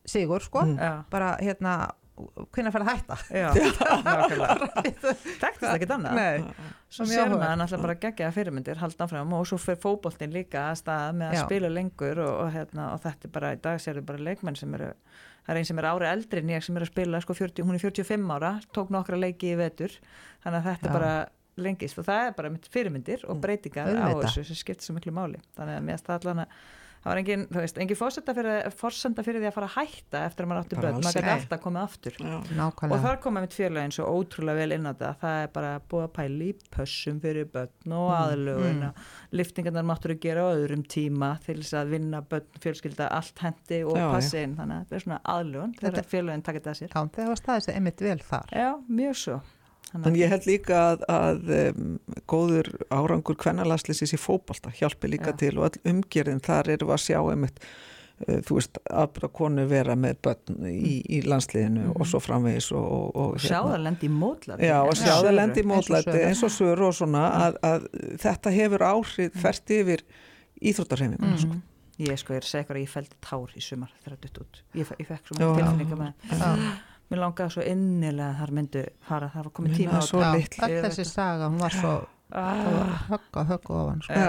[0.06, 1.04] sigur sko, Mm.
[1.10, 1.90] Bara hérna
[2.52, 3.16] hvernig fær að hætta?
[3.32, 3.48] Já,
[4.04, 4.66] nákvæmlega.
[5.40, 6.18] Þekktist ekkert annað.
[6.18, 10.34] Nei, Svo Mjög sér maður náttúrulega bara geggjaða fyrirmyndir halda áfram og svo fyrir fótboltinn
[10.34, 11.42] líka að stað með að Já.
[11.46, 14.74] spila lengur og, og, hérna, og þetta er bara, í dag sér bara leikmenn sem
[14.76, 14.90] eru,
[15.44, 17.66] það er einn sem er ári eldri en ég sem er að spila, sko 40,
[17.66, 19.94] hún er 45 ára tók nokkra leiki í vetur.
[20.44, 20.94] Þannig að þetta Já.
[20.96, 21.14] bara
[21.60, 21.98] lengist.
[22.00, 25.40] Og það er bara fyrirmyndir og breytingar á þessu sem skipt svo miklu máli.
[25.58, 26.10] Þannig að mér finnst
[27.00, 29.68] það að það var engin, þú veist, engin fórsenda fyrir, fórsenda fyrir því að fara
[29.68, 32.18] að hætta eftir að maður Bara börn, maður gæti alltaf komið aftur.
[32.20, 32.66] Já.
[32.68, 35.12] og þar koma mitt félagin svo ótrúlega vel inn á þetta.
[35.22, 38.90] Það er bara búið að pæla í pössum fyrir börn og aðlugun mm.
[38.90, 43.44] og liftingarnar máttur að gera á öðrum tíma til þess að vinna börn, fjölskylda allt
[43.46, 44.58] hendi og passi inn.
[44.58, 46.92] Þannig að þetta er svona aðlugun þegar Þetta- félagin takit það sér.
[46.92, 48.54] Já, þegar var staðið sér einmitt vel þar.
[48.60, 49.40] Já, mjög svo
[49.94, 51.94] En að- ég held líka að, að um,
[52.30, 55.38] góður árangur kvennalaslýsis í fótbolta hjálpi líka Já.
[55.44, 57.58] til og öll umgerðin þar erum við að sjá einmitt
[58.28, 62.86] uh, þú veist, aðbra konu vera með börn í, í landsliðinu og svo framvegis og,
[62.86, 65.74] og, og sjá það lendi í mótlæti Já, og sjá það lendi í Eins og
[65.74, 67.88] mótlæti eins og söru og svona að, að
[68.22, 70.04] þetta hefur áhrif fært yfir
[70.60, 71.58] íþróttarheiminguna sko.
[72.00, 74.60] Ég sko, ég er segur að ég fældi tár í sumar þegar það dutt út.
[74.78, 75.42] Ég, ég fekk svo Já.
[75.42, 76.52] mjög tilfinninga með Já.
[77.10, 80.66] Mér langaði svo innilega að þar myndu fara, það var komið tíma á litli.
[80.66, 81.94] öll þessi saga, hún var svo
[82.38, 84.26] ah, högg á högg ofan sko.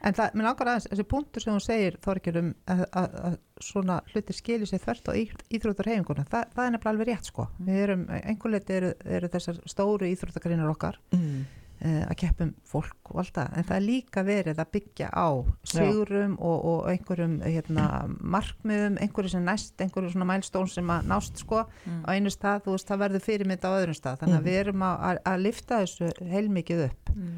[0.00, 3.36] En það, mér langar aðeins, þessi punktur sem hún segir Þorgjör um að, að, að
[3.68, 7.48] svona hlutir skilir sér þvert á íþróttar heiminguna, það, það er nefnilega alveg rétt sko
[7.58, 11.42] við erum, einhver leiti eru, eru þessar stóru íþróttargreinar okkar mm.
[11.80, 15.28] Eh, að keppum fólk og allt það en það er líka verið að byggja á
[15.72, 17.84] sigurum og, og einhverjum hérna,
[18.20, 22.02] markmiðum, einhverju sem næst einhverju svona mælstón sem að nást sko Mm.
[22.04, 24.48] á einu stað, þú veist, það verður fyrirmynd á öðrum stað, þannig að Mhm.
[24.48, 27.36] við erum að, að, að lifta þessu heilmikið upp mm.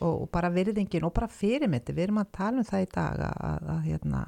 [0.00, 3.24] og, og bara virðingin og bara fyrirmyndi, við erum að tala um það í dag
[3.28, 4.22] að, að, að hérna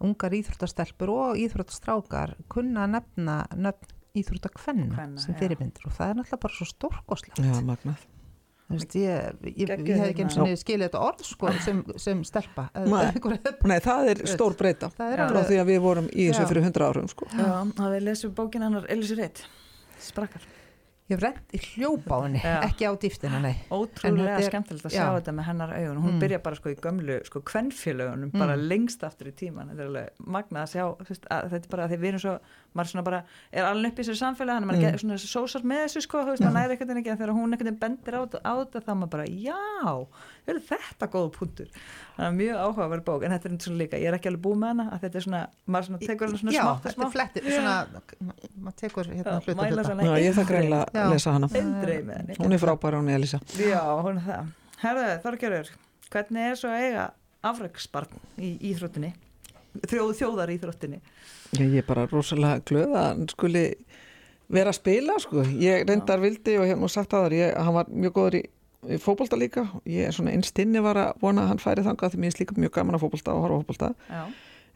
[0.00, 5.38] ungar íþróttastelpur og íþróttastrákar kunna að nefna nöfn íþróttakvenna Kvenna, sem já.
[5.42, 7.40] fyrirmyndir og það er náttúrulega bara svo stórkoslegt
[8.70, 10.52] veist, ég, ég, ég, hef ekki eins hérna.
[10.52, 13.08] og skilið þetta orð sko, sem, sem stelpa Nei.
[13.64, 16.90] Nei, það er stór breyta er frá því að við vorum í þessu fyrir hundra
[16.92, 17.26] árum sko.
[17.32, 19.44] Já, það við lesum bókin hennar Elisa Reitt
[19.98, 20.44] Sprakkar
[21.08, 22.58] ég hef rent í hljópa á henni Já.
[22.66, 25.14] ekki á dýftina, nei Ótrúlega er- skemmtilegt að sjá já.
[25.16, 26.18] þetta með hennar augun hún Mm.
[26.20, 28.66] byrja bara sko í gömlu sko kvennfélögunum bara Mm.
[28.68, 31.98] lengst aftur í tíman þetta er alveg magnað að sjá þetta er bara að því
[32.02, 32.34] við erum svo
[32.76, 33.20] maður svona bara
[33.52, 34.94] er alveg upp í þessu samfélagi þannig að maður Mm.
[34.94, 37.32] er svona sósar með þessu sko þú veist maður næri einhvern veginn ekki en þegar
[37.38, 40.06] hún veginn bendir á, á þetta þá maður bara já,
[40.48, 41.68] er þetta góð punktur?
[42.18, 44.58] Þannig að mjög áhugaverð bók en þetta er svona líka, ég er ekki alveg búið
[44.62, 46.88] með hana að þetta er svona, maður svona tekur hana svona já, smátt og þetta
[46.88, 47.12] er smátt.
[47.16, 47.74] flettir svona,
[48.58, 50.08] maður tekur hérna Já, hluta hluta.
[50.08, 51.02] Já, ég þarf greinlega Já.
[51.04, 51.48] að lesa hana.
[51.52, 54.50] Henni Hún er frábæra, hún er Elisa Já, hún er það.
[54.82, 55.70] Herðu, Þorgerur,
[56.10, 57.06] hvernig er svo að eiga
[57.42, 59.12] afreiksbarn í íþróttinni?
[59.88, 61.00] Þjóð, þjóðar íþróttinni.
[61.54, 63.64] Já, ég er bara rosalega glöð að hann skuli
[64.52, 65.44] vera að spila sko.
[65.60, 68.42] Ég reyndar vildi og hef nú sagt að það hann var mjög góður í,
[68.88, 72.20] í fótbolta líka ég er svona einstinni var að vona að hann færi þangað því
[72.24, 74.22] mér er líka mjög gaman að fótbolta og horfa Já.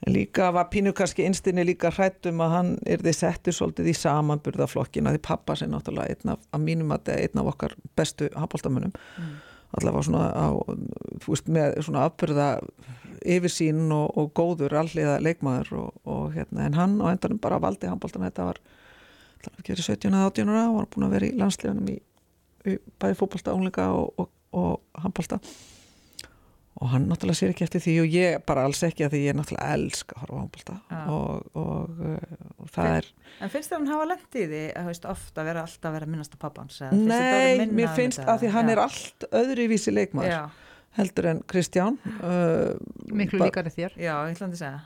[0.03, 3.95] en líka var pínu kannski einstinni líka hrættum að hann er þið settur svolítið í
[4.01, 8.93] samanburðaflokkina því pappa sem náttúrulega einn af, að mínum að einn af okkar bestu handboltamönnum
[9.13, 9.33] Mm.
[9.79, 10.47] Allavega svona á,
[11.27, 12.49] veist, með svona afbyrða
[13.23, 17.91] yfirsýn og, og góður alliða leikmaður og, og hérna, en hann á endanum bara valdi
[17.91, 18.63] handbóltan þetta var
[19.43, 21.99] var að gera 17 að 18 ára og var búin að vera í landsliðunum í,
[22.71, 25.39] í bæði fótbolta, ungleika og, og, og handbólta
[26.83, 29.37] og hann náttúrulega sér ekki eftir því og ég bara alls ekki að því ég
[29.39, 30.75] náttúrulega elska að horfa á handbólta
[31.15, 32.01] og, og,
[32.59, 33.09] og það er
[33.43, 36.09] En finnst þér hann hafa lent í því að veist, ofta vera alltaf að vera
[36.11, 36.81] minnast á pappans?
[36.93, 38.75] Nei, mér finnst að því hann Já.
[38.75, 40.43] er allt öðruvísi leikmaður Já,
[40.99, 42.75] heldur en Kristján uh,
[43.15, 44.83] miklu líkari þér já, ég ætla að segja.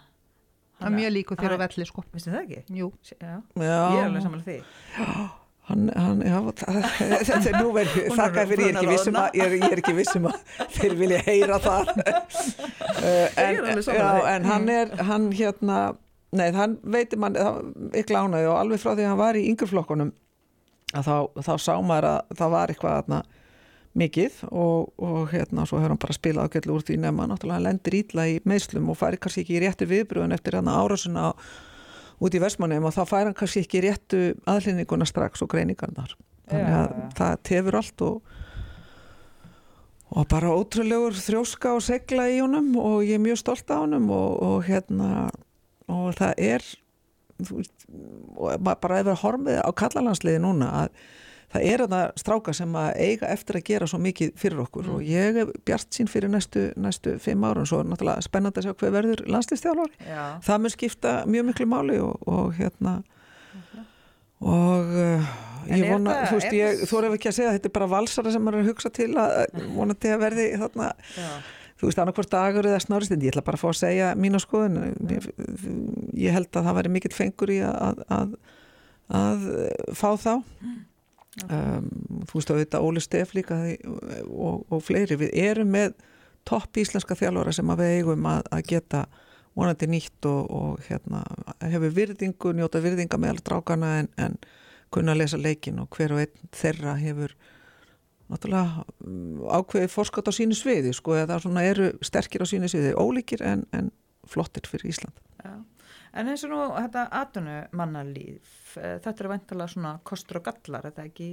[0.76, 2.78] það er mjög líku þér á velli sko Finnst þér það ekki?
[2.82, 2.92] Jú.
[3.08, 5.26] Já, Já, ég er alveg samanlega því.
[5.68, 6.38] Hann, hann, já,
[7.28, 9.54] þetta er nú verið, Hún er þakka fyrir, ég er að vissum að, ég er,
[9.58, 11.94] ég er ekki vissum að þeir vilja heyra það.
[11.96, 15.80] Uh, en, já, en hann er, hann hérna,
[16.36, 17.38] nei, hann veitir mann,
[17.92, 20.12] ekki lánaði og alveg frá því að hann var í yngreflokkunum,
[20.94, 23.24] að þá, þá sá maður að það var eitthvað þarna
[23.96, 27.66] mikið og, og hérna svo hefur hann bara spilað ágætlu úr því nefna náttúrulega hann
[27.66, 31.30] lendir ítla í meðslum og færi kannski ekki í réttu viðbröðun eftir hann árásuna
[32.22, 36.16] út í Vestmannum og þá fær hann kannski ekki réttu aðlinninguna strax og greiningarnar
[36.48, 37.06] þannig að já.
[37.18, 38.32] það tefur allt og,
[40.16, 44.10] og bara ótrúlegur þrjóska og segla í honum og ég er mjög stolt af honum
[44.14, 45.28] og, og hérna
[45.92, 46.66] og það er
[48.36, 51.00] og bara hefur horfið á kallalandsliði núna að
[51.54, 55.02] það er þarna stráka sem að eiga eftir að gera svo mikið fyrir okkur og
[55.06, 58.74] ég er bjart sín fyrir næstu, næstu fimm árun svo er náttúrulega spennandi að sjá
[58.82, 62.96] hver verður landslistjálfari Já, það mun skipta mjög miklu máli og, og hérna
[64.46, 65.28] og uh,
[65.66, 67.68] En ég vona, það- þú veist, er ég þú erum ekki að segja að þetta
[67.70, 69.32] er bara valsara sem maður er að hugsa til að
[69.74, 71.30] vonandi að verði þarna, já.
[71.80, 74.76] þú veist, annarkvort dagur eða snáristindi, ég ætla bara að fá að segja mína skoðun,
[75.10, 75.26] ég,
[76.22, 78.36] ég held að það væri mikill fengur í að, að,
[79.24, 79.48] að
[79.98, 80.32] fá þá
[81.44, 81.88] um,
[82.28, 83.58] þú veist að þetta Óli Steff líka
[84.26, 85.96] og, og fleiri, við erum með
[86.46, 89.06] topp íslenska þjálfara sem að við eigum að, að geta
[89.56, 91.22] vonandi nýtt og, og hérna,
[91.64, 94.36] hefur virðingu, njóta virðinga með allt rákana en, en
[94.92, 97.34] kunna að lesa leikin og hver og einn þeirra hefur
[98.30, 102.92] náttúrulega mm, ákveðið forskátt á sínu sviði sko, eða svona eru sterkir á sínu sviði.
[102.98, 103.90] Ólíkir en, en
[104.26, 105.16] flottir fyrir Ísland.
[105.44, 105.54] Já.
[106.16, 111.04] En eins og nú þetta atunumannalíf eh, þetta er veintilega svona kostur og gallar þetta
[111.04, 111.30] er ekki,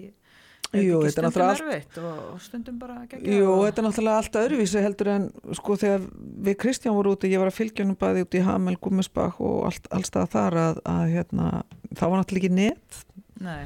[0.73, 3.59] Jú, þetta er náttúrulega gegja Jú, og...
[3.67, 5.27] þetta er náttúrulega alltaf öðruvísi heldur en
[5.59, 6.07] sko þegar
[6.47, 9.67] við Kristján voru úti, ég var að fylgja hann bæði út í Hamel, Gummisbach og
[9.69, 11.49] allt, allstað þar að, að hérna,
[11.93, 13.01] það var náttúrulega ekki net.
[13.43, 13.63] Nei,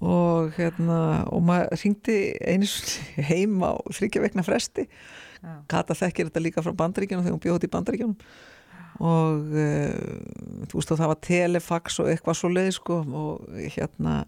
[0.00, 2.18] og hérna og maður ringdi
[2.72, 4.88] sinni heim á þryggja vekna fresti.
[5.40, 8.16] Já, Kata þekkir þetta líka frá bandaríkjunum þegar hún bjóði í bandaríkjunum
[9.00, 14.22] og uh, þú veist og það var telefax og eitthvað svo leið sko og hérna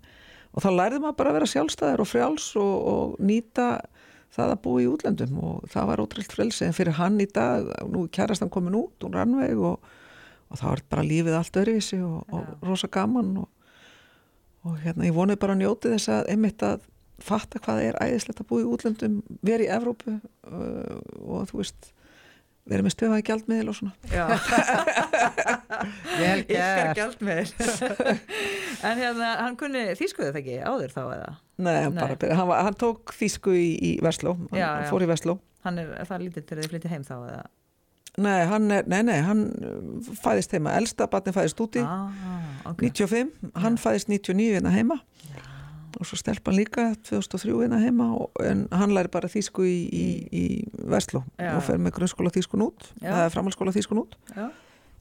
[0.53, 3.69] og þá lærði maður bara að vera sjálfstæðir og frjáls og, og nýta
[4.33, 5.41] það að búa í útlöndum.
[5.41, 9.07] Og það var ótrúlega frelsi en fyrir hann í dag, nú kærast hann komin út
[9.07, 9.91] og rannveg og,
[10.49, 13.35] og það var bara lífið allt öðruvísi og, og rosa gaman.
[13.43, 13.49] Og,
[14.69, 16.89] og hérna ég vonið bara að njóti þess að einmitt að
[17.23, 21.93] fatta hvað er æðislegt að búa í útlöndum verið í Evrópu uh, og þú veist
[22.69, 23.93] verið með stöfaði gjaldmiðil og svona.
[26.19, 26.99] Gert.
[26.99, 27.53] gjald með
[28.87, 31.33] En hérna, hann kunni þýskuðu það ekki áður þá eða?
[31.63, 32.03] Nei, hann, Nei.
[32.03, 34.87] bara, hann, var, hann tók þýsku í, í Vestló, hann Já, já.
[34.91, 35.37] fór í Vestló.
[35.67, 37.43] Hann er, það er lítið til að þið flytja heim þá eða?
[38.23, 41.81] Nei, hann, er, nei, nei, hann uh, fæðist heima, elsta batni fæðist úti.
[41.81, 42.11] Ah,
[42.69, 42.83] ok.
[42.85, 43.31] 95,
[43.63, 44.99] hann fæðist 99 hérna heima
[46.01, 50.07] og svo stelpan líka 2003 hérna heima og, en hann læri bara þýsku í, í,
[50.33, 50.45] í
[50.93, 51.57] Vestló Já.
[51.59, 53.11] og fer með grunnskóla þýskun út Já.
[53.13, 54.49] eða framhalskóla þýskun út Já.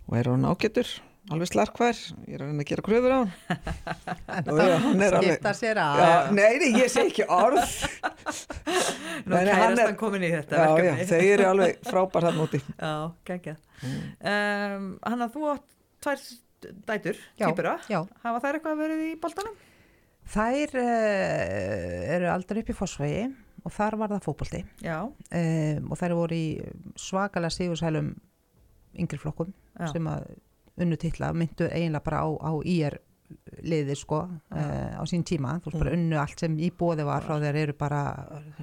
[0.08, 0.90] og er hann ágættur,
[1.32, 1.96] alveg slarkvær
[2.28, 5.54] ég er að reyna að gera kröfur á hann og já, hann er alveg Skipta
[5.62, 7.66] sér að Já, nei, nei, ég segi ekki orð
[9.26, 12.40] Nú hann kærast er- hann komin í þetta Já, já, þau eru alveg frábær hann
[12.48, 12.94] úti Já,
[13.32, 14.02] geggjað Mm.
[14.30, 15.64] um, Hann að þú átt
[16.06, 16.20] tvær
[16.86, 17.72] dætur, týpura.
[17.90, 19.56] Hafa þær eitthvað verið í boltanum?
[20.32, 23.24] Þær uh, eru aldrei upp í fósfægi
[23.68, 24.62] og þar var það fótbolti.
[24.82, 26.46] Já, um, og þær voru í
[26.98, 28.14] svakalega sigursælum
[29.02, 30.30] yngri flokkum já, sem að
[30.82, 32.96] unnu titla myndu eiginlega bara á, á IR
[33.64, 36.00] liði sko uh, á sín tíma, þú veist bara Mm.
[36.02, 38.02] unnu allt sem í bóði var frá þeir eru bara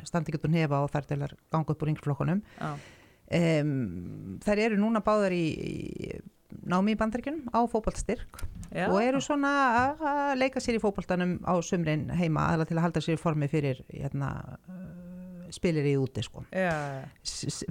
[0.05, 2.43] standi getur nefa og þar til að ganga upp úr yngri flokkunum.
[3.29, 6.21] Um, þær eru núna báðar í, í
[6.69, 8.41] námi í bandaríkjunum á fótboltstyrk
[8.73, 8.87] já.
[8.89, 9.53] og eru svona
[9.97, 13.49] að leika sér í fótboltanum á sumrin heima aðla til að halda sér í formi
[13.51, 14.31] fyrir hérna,
[14.69, 16.45] uh, spilir í úti sko.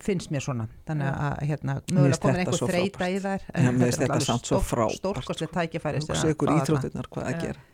[0.01, 4.27] Finnst mér svona þannig að hérna, mögulega þetta einhver þreita í þær er þetta alveg
[4.27, 4.61] samt svo
[4.95, 5.23] stór-
[5.53, 6.61] tækifæri fá þarna.
[6.61, 7.65] íþróttirnar hvað að gera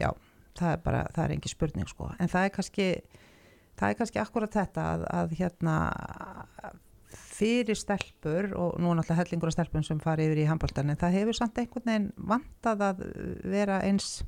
[0.00, 0.10] já,
[0.58, 2.10] það er bara, það er engin spurning sko.
[2.18, 2.86] en það er kannski
[3.78, 5.76] það er kannski akkurat þetta að, að hérna
[7.16, 11.00] fyrir stelpur og nú er náttúrulega hellingur af stelpum sem fari yfir í handbóltan en
[11.00, 13.02] það hefur samt einhvern veginn vantað að
[13.52, 14.20] vera eins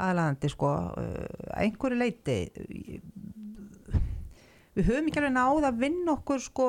[0.00, 0.72] aðlaðandi sko.
[0.72, 2.38] Að einhverju leiti
[4.72, 6.68] við höfum ekki alveg náð að vinna okkur sko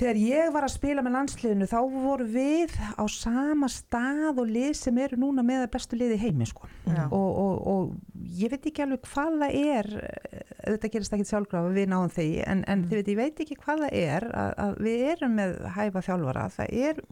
[0.00, 4.72] þegar ég var að spila með landsliðinu þá voru við á sama stað og lið
[4.78, 6.68] sem eru núna með að bestu liði heimi sko.
[6.88, 11.70] Og, og, og ég veit ekki alveg hvað það er eh, þetta gerist ekki sjálfgráð
[11.76, 12.88] við náum því en, en Mm.
[12.96, 16.72] veit, ég veit ekki hvað það er að, að við erum með hæfa þjálfara það
[16.88, 17.02] er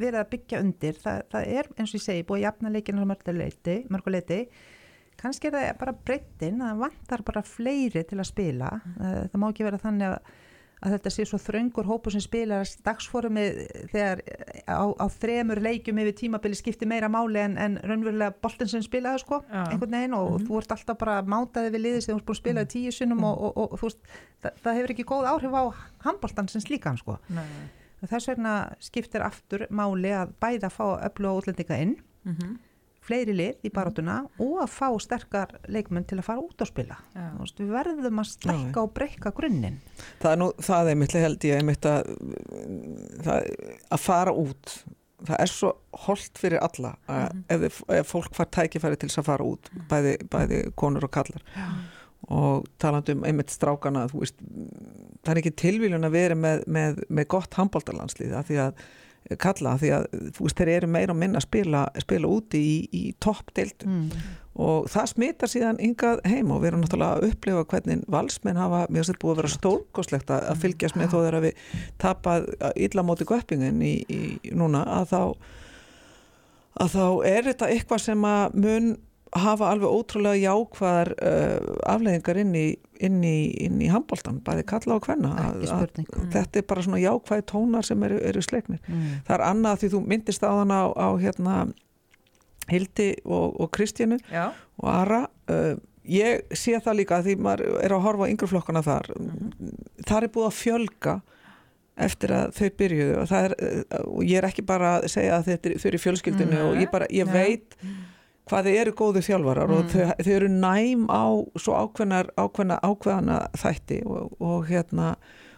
[0.00, 4.46] verið að byggja undir það, það er eins og ég segi búið jafna leikinu mörguleiti,
[5.20, 8.70] kannski er það bara breyttin að það vantar bara fleiri til að spila.
[8.96, 10.32] Eh, það má ekki vera þannig að
[10.84, 13.44] að þetta sé svo þröngur hópu sem spilar dagsformi
[13.92, 14.20] þegar
[14.68, 19.22] á, á þremur leikjum yfir tímabili skipti meira máli en, en raunverulega boltin sem spilaði
[19.24, 19.62] sko, Já.
[19.70, 22.42] einhvern veginn og þú ert alltaf bara mátaði við liðið sem þú ert búin að
[22.42, 24.12] spila í tíu sinnum og, og, og, og þú veist,
[24.44, 25.64] það, það hefur ekki góð áhrif á
[26.04, 27.16] handboltan sem slíkan sko.
[28.04, 28.54] Þess vegna
[28.84, 31.96] skiptir aftur máli að bæða að fá öllu og útlendinga inn,
[32.28, 32.56] mhm,
[33.04, 36.96] fleiri lið í barátuna og að fá sterkar leikmenn til að fara út og spila.
[37.14, 39.78] Þú Veist, við verðum að stækka og breyka grunninn.
[40.22, 42.12] það er nú, það er mitt held ég einmitt að
[43.24, 43.50] það,
[43.92, 44.76] að fara út.
[45.24, 45.70] Það er svo
[46.04, 47.44] holdt fyrir alla að Mhm.
[47.48, 51.10] ef, þið- ef fólk far tækifæri til þess að fara út bæði, bæði konur og
[51.10, 51.42] kallar
[52.28, 54.34] og talandi um einmitt strákana þú veist,
[55.24, 58.74] það er ekki tilvílun að vera með, með, með gott handbóltalandslið af því að
[59.40, 60.06] kalla því að
[60.38, 63.94] veist, þeir eru meira og minna að spila, spila úti í, í toppdeildum.
[64.04, 64.24] Mm.
[64.64, 68.84] og það smitar síðan yngað heim og við erum náttúrulega að upplifa hvernig valsmenn hafa,
[68.86, 71.64] mér finnst þetta búið að vera stórkoslegt að að fylgjast með þó þegar við
[72.04, 72.46] tapað
[72.86, 75.22] illa móti göppingin í, í núna að þá
[76.84, 78.94] að þá er þetta eitthvað sem að mun
[79.34, 82.64] hafa alveg ótrúlega jákvæðar uh, afleðingar inn í,
[83.02, 86.06] inn í, inn í handbóltan, bæði kalla og hvenna Ekki spurning.
[86.34, 89.20] þetta er bara svona jákvæði tónar sem eru, eru sleiknir Mm.
[89.26, 91.56] það er annað því þú myndist á þann á, á hérna
[92.70, 94.46] Hildi og, og Kristjánu Já,
[94.80, 95.26] og Ara.
[95.50, 95.74] Uh,
[96.08, 99.10] ég sé það líka því maður er að horfa á yngreflokkana þar.
[100.08, 101.14] Þar er búið að fjölga
[102.04, 103.18] eftir að þau byrjuðu.
[103.20, 106.02] Og, það er, uh, og ég er ekki bara að segja að þetta er, í
[106.06, 107.76] fjölskyldinu og ég, bara, ég veit
[108.50, 111.24] hvað þau eru góðu þjálfarar og þau, þau eru næm á
[111.60, 115.14] svo ákveðnar, ákveðna, ákveðana þætti og, og hérna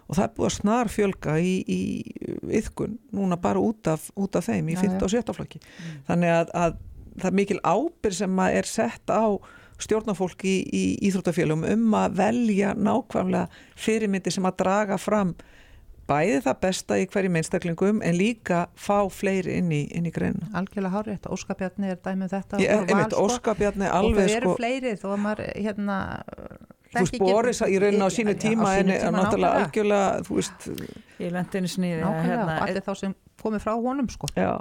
[0.07, 1.81] og það er búið að snar fjölga í, í
[2.61, 5.63] yðkun núna bara út af, út af þeim í Já, 15 og 17 flokki.
[6.07, 6.77] Þannig að, að
[7.17, 9.27] það er mikil ábyrg sem að er sett á
[9.83, 15.35] stjórnafólk í, í íþróttafélum um að velja nákvæmlega fyrirmyndi sem að draga fram
[16.07, 20.47] bæði það besta í hverjum einstaklingum en líka fá fleiri inn í, inn í greina.
[20.55, 23.27] algjörlega hárétt, Óskabjarni er dæmið þetta Ég er og einmitt sko.
[23.27, 25.99] óskapjarni og alveg þau eru sko, fleiri þó að maður hérna
[26.97, 30.67] þú veist Boris í raunin á sínu tíma en er náttúrulega algjörlega, þú veist,
[31.21, 34.31] ég lendi einu sniði nákvæmlega, hérna, allir þá sem komið frá honum sko.
[34.37, 34.53] Já,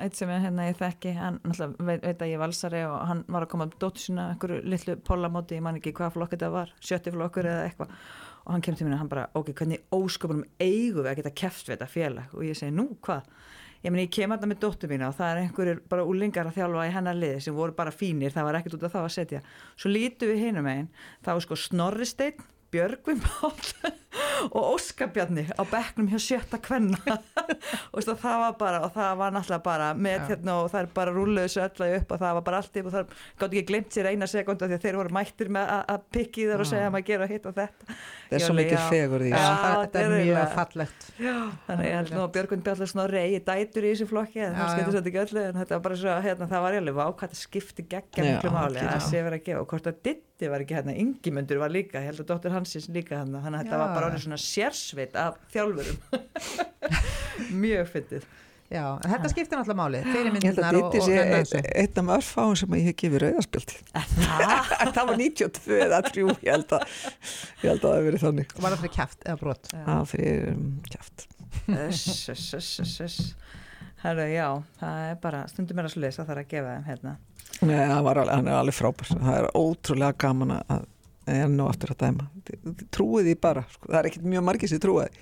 [0.00, 2.94] eitt sem ég, hérna, ég þekki hann náttúrulega veit, veit að ég er valsari og
[3.10, 6.36] hann var að koma um dóttu sína einhverju litlu pollamóti, ég man ekki hvað flokk
[6.36, 7.98] þetta var sjötti flokkur eða eitthvað
[8.44, 11.34] og hann kemur til mér og hann bara, ok, hvernig ósköpunum eigum við að geta
[11.42, 13.28] keft við þetta félag og ég segi, nú, hvað?
[13.84, 16.56] Ég meni, ég kem það með dóttu mína og það er einhverjir bara úlingar að
[16.56, 19.14] þjálfa í hennar liði sem voru bara fínir, það var ekkert út af það að
[19.16, 19.40] setja
[19.74, 20.88] svo lítu við hinum einn,
[21.24, 23.92] það var sko Snorristeinn, Björgvin Páll
[24.54, 26.98] og Óskabjarni á bekknum hjá sjötta kvenna.
[27.94, 31.12] Og það var bara og það var náttúrulega bara með hérna og það er bara
[31.14, 33.94] rúluðu svo öllu upp og það var bara allt upp og það gátt ekki glimt
[33.94, 36.94] sér eina sekund því að þeir voru mættir með að- pikki þar og segja að
[36.94, 37.84] maður gera hitt og þetta?
[38.30, 39.30] Það er svo mikið fegur því.
[39.34, 41.06] Þetta er er mjög fallegt.
[41.68, 45.74] Þannig ég held nú að Björgvin Bjallar snorri eigi dætur í þessu flokki en það
[45.74, 48.22] var bara svo hérna, það var alveg ákvæmt að skipti geggja
[52.68, 53.82] Já, var líka, hérna þannig að þetta Já.
[53.82, 55.98] var bara svona sérsveit af þjálfurum
[57.64, 58.32] mjög fyndið
[58.72, 61.60] Já, en þetta skiptir náttúrulega máli Ég held að og sé eitt, þessu.
[61.82, 63.76] eitt af örfáum sem ég hef gefið rauðarspildi.
[64.96, 66.94] það var 92 eða 3, ég held að,
[67.60, 68.54] ég held að það hef verið þannig.
[68.56, 70.64] Var það fyrir kæft eða brot Það fyrir um,
[71.84, 73.20] öss.
[74.04, 74.48] Herru, já,
[74.80, 77.14] það er bara stundum er að sluðis að það er að gefa þeim hérna
[77.64, 79.10] Nei, það var alveg, hann er alveg frábær.
[79.14, 80.88] Það er ótrúlega gaman að
[81.30, 82.26] enn og aftur að dæma.
[82.94, 83.88] Trúið því bara, sko.
[83.90, 85.18] það er ekkert mjög margir sem trúið.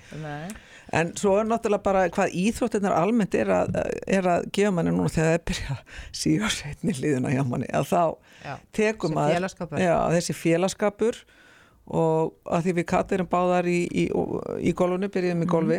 [0.93, 3.77] En svo er náttúrulega bara hvað íþróttirnar almennt er að,
[4.13, 7.69] er að gefa manni núna þegar það er byrjað að síða setni liðina hjá manni
[7.73, 8.03] að þá
[8.43, 9.79] Já, tekum félagskapur.
[9.81, 11.21] já, þessi félagskapur
[11.87, 14.05] og að því við kattirum báðar í, í,
[14.69, 15.79] í golfunu, byrjuðum í golfi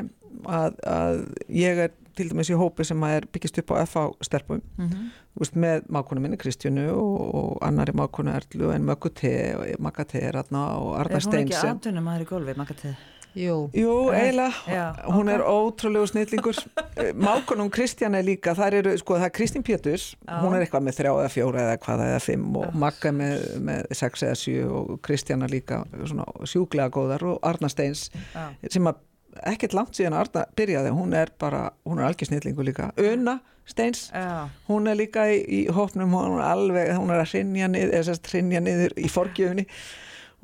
[0.49, 1.19] að, að
[1.61, 5.11] ég er til dæmis í hópi sem að er byggist upp á FH stelpum Mhm.
[5.39, 10.05] Veist, með mákonu minni Kristjánu og, og annari mákonu Erlu en Möggu T og Magga
[10.09, 13.09] T er aðna og Arna Er hún ekki Steinsen aðtunum aður í gólfi, makatið?
[13.33, 15.53] Jú, Jú, eiginlega, hún er ok.
[15.73, 16.59] ótrúlegu snillingur
[17.25, 20.35] Mákonum Kristján er líka það eru, sko, það er Kristín Péturs Já.
[20.43, 23.95] hún er eitthvað með þrjá eða fjóra eða hvað eða fimm og er með, með
[23.97, 28.45] sex eða sjö og Kristjana líka svona sjúklega góðar og Arna Steins Já.
[28.69, 29.01] sem að
[29.49, 33.39] ekkert langt síðan að Arna byrjaði, hún er bara hún er algjör snillingur líka, Una
[33.65, 37.69] Steins Já, hún er líka í, í hópnum hún er alveg, hún er að hrinja
[37.71, 39.67] niður eða sérst hrinja niður í forgjöfni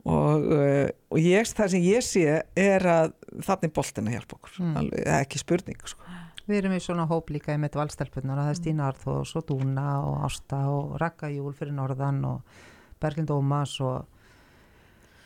[0.08, 3.12] og, uh, og ég, það sem ég sé er að
[3.44, 4.54] þannig boltin að hjálpa okkur.
[4.64, 4.78] Mm.
[4.80, 6.16] alveg, það er ekki spurning sko.
[6.48, 9.90] við erum í svona hóp líka mitt valstelpunar og það er Stína Arþós og Dúna
[10.06, 12.64] og Ásta og Raka Júl fyrir norðan og
[13.04, 14.08] Berglind Ómas og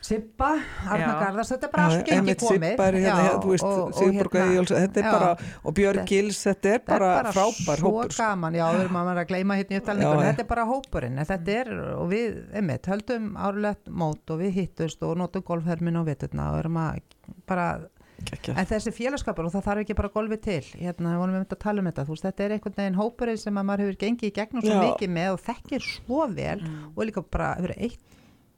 [0.04, 0.50] Sippa,
[0.84, 1.12] Arna.
[1.22, 3.22] Garðars, þetta er bara allt gengi Einmitt komið er hérna,
[3.64, 4.26] og- hérna- er
[5.64, 8.22] og Björn Gils, þetta er bara, frábær svo hópur sko.
[8.26, 10.28] gaman, já, við erum að vera að gleyma hérna upptalningunum, já.
[10.28, 11.18] þetta er bara hópurinn
[11.64, 16.50] er, og við, einmitt, höldum árlegt mót og við hittust og notum golfhermin og veturna
[16.52, 17.00] og erum að
[17.46, 17.68] bara,
[18.48, 21.62] en þessi félagskapur og það þarf ekki bara golfi til, hérna, við vorum einmitt að
[21.64, 24.28] tala um þetta, þú veist, þetta er einhvern veginn hópurinn sem að maður hefur gengið
[24.28, 26.92] í gegnum svo mikið með og þekkir svo vel Mm.
[26.96, 27.98] og líka bara hefur eitt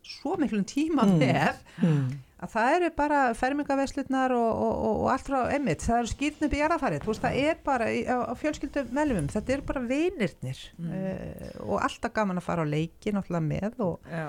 [0.07, 1.19] svo miklum tíma Mm.
[1.21, 2.07] með Mm.
[2.43, 6.45] að það eru bara fermingaveslutnar og, og, og, og allt frá emmitt, það eru skýrn
[6.47, 9.63] upp í jarðafarið, þú veist, það er bara í, á, á fjölskyldum meðlumum, þetta eru
[9.71, 10.91] bara vinirnir Mm.
[10.93, 14.27] uh, og alltaf gaman að fara á leiki náttúrulega með og já,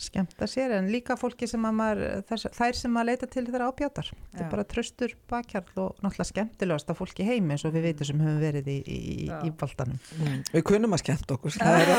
[0.00, 3.68] skemmta sér en líka fólki sem að maður þess, þær sem að leita til þeirra
[3.70, 7.86] ábjátar þetta er bara tröstur bakkjarl og náttúrulega skemmtilegast að fólki heimi eins og við
[7.90, 8.98] veitum sem höfum verið í, í,
[9.28, 10.40] í, baltanum Mm.
[10.52, 11.90] Við kunum að skemmt okkur það er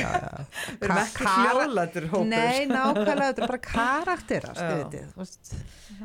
[0.00, 0.44] já.
[0.80, 5.54] Við erum ekki hljóðlætur hópur Nei, nákvæmlega, þetta er bara karakterast.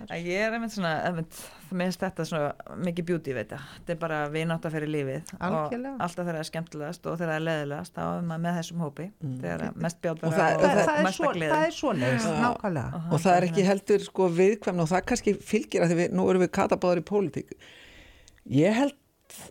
[0.10, 1.38] En Ég er einmitt svona, einmitt,
[1.72, 3.60] mér finnst þetta svona mikið ég.
[3.78, 5.32] Þetta er bara vinátt að fyrir lífið.
[5.40, 5.94] Algjörlega.
[5.96, 8.58] Og alltaf þegar það er skemmtilegast og þegar það er leðilegast, þá er maður með
[8.60, 9.08] þessum hópi.
[9.24, 11.32] Þegar það er mest Og það- og, það, það, er svo.
[11.44, 11.76] Það er
[12.26, 12.36] Já.
[12.44, 13.02] nákvæmlega.
[13.12, 16.28] Og það er ekki heldur sko viðkvæmna og það kannski fylgir að því við, nú
[16.32, 17.58] erum við katabáður í pólitík.
[18.56, 18.96] Ég held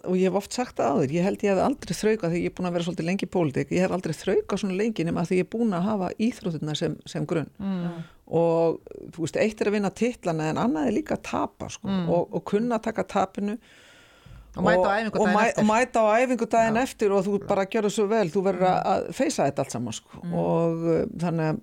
[0.07, 2.51] og ég hef oft sagt það áður, ég held ég hef aldrei þrauka því ég
[2.51, 5.24] er búin að vera svolítið lengi í pólitík ég hef aldrei þrauka svona lengi nema
[5.26, 7.51] því ég er búin að hafa íþróttina sem, sem grunn.
[7.59, 8.05] Mm.
[8.39, 8.78] og
[9.12, 12.37] þú veist, eitt er að vinna titlana en annað er líka að tapa sko, og,
[12.39, 13.59] og kunna að taka tapinu
[14.55, 15.62] Og mæta á æfingu daginn eftir.
[15.62, 18.66] og mæta á æfingu daginn eftir og þú bara gjör það svo vel, þú verður
[18.70, 20.20] að- að feysa þetta allt saman sko.
[20.30, 21.59] og uh, þannig að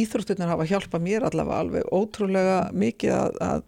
[0.00, 3.62] íþróttirnar hafa hjálpað mér allavega alveg ótrúlega mikið að, að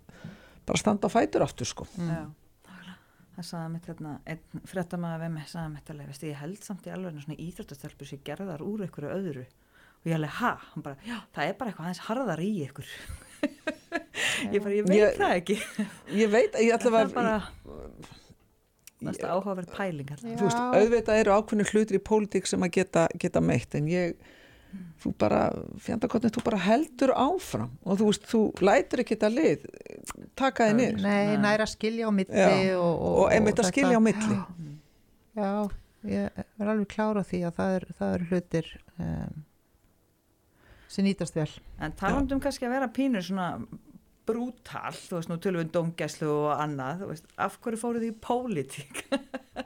[0.66, 1.86] bara standa á fætur aftur sko.
[1.94, 2.98] Já, nákvæmlega.
[3.38, 6.86] það sagði mitt hérna, einn fréttamaður við mig, sagði mitt alveg, veist, ég held samt
[6.90, 9.46] í alveg svona íþróttastelpur sem gerðar úr einhverju öðru.
[10.00, 12.90] Og ég alveg, ha, hann bara, já, það er bara eitthvað aðeins harðar í ykkur.
[14.52, 15.54] Ég bara, ég veit Ég- það ekki.
[16.16, 17.34] ég veit, ég allavega bara
[19.06, 23.42] næsta áhugaverð pæling þú veist, auðvitað eru ákveðinu hlutir í pólitík sem að geta, geta
[23.44, 24.14] meitt en ég
[25.02, 25.40] þú bara,
[25.82, 29.64] fjandakotnið, þú bara heldur áfram og þú veist, þú lætur ekki þetta lið
[30.38, 31.04] taka þið niður.
[31.04, 32.46] Nei, næra skilja á milli
[32.76, 34.38] og, og, og einmitt að skilja á milli.
[35.40, 35.52] Já,
[36.10, 39.38] ég er alveg klára því að það er, það er hlutir um,
[40.90, 41.50] sem nýtast vel.
[41.80, 43.52] En talandum kannski að vera pínur svona
[44.28, 48.10] brútal, þú veist, nú tölum við domgæslu og annað, þú veist, af hverju fóruð þið
[48.12, 49.04] í pólitík?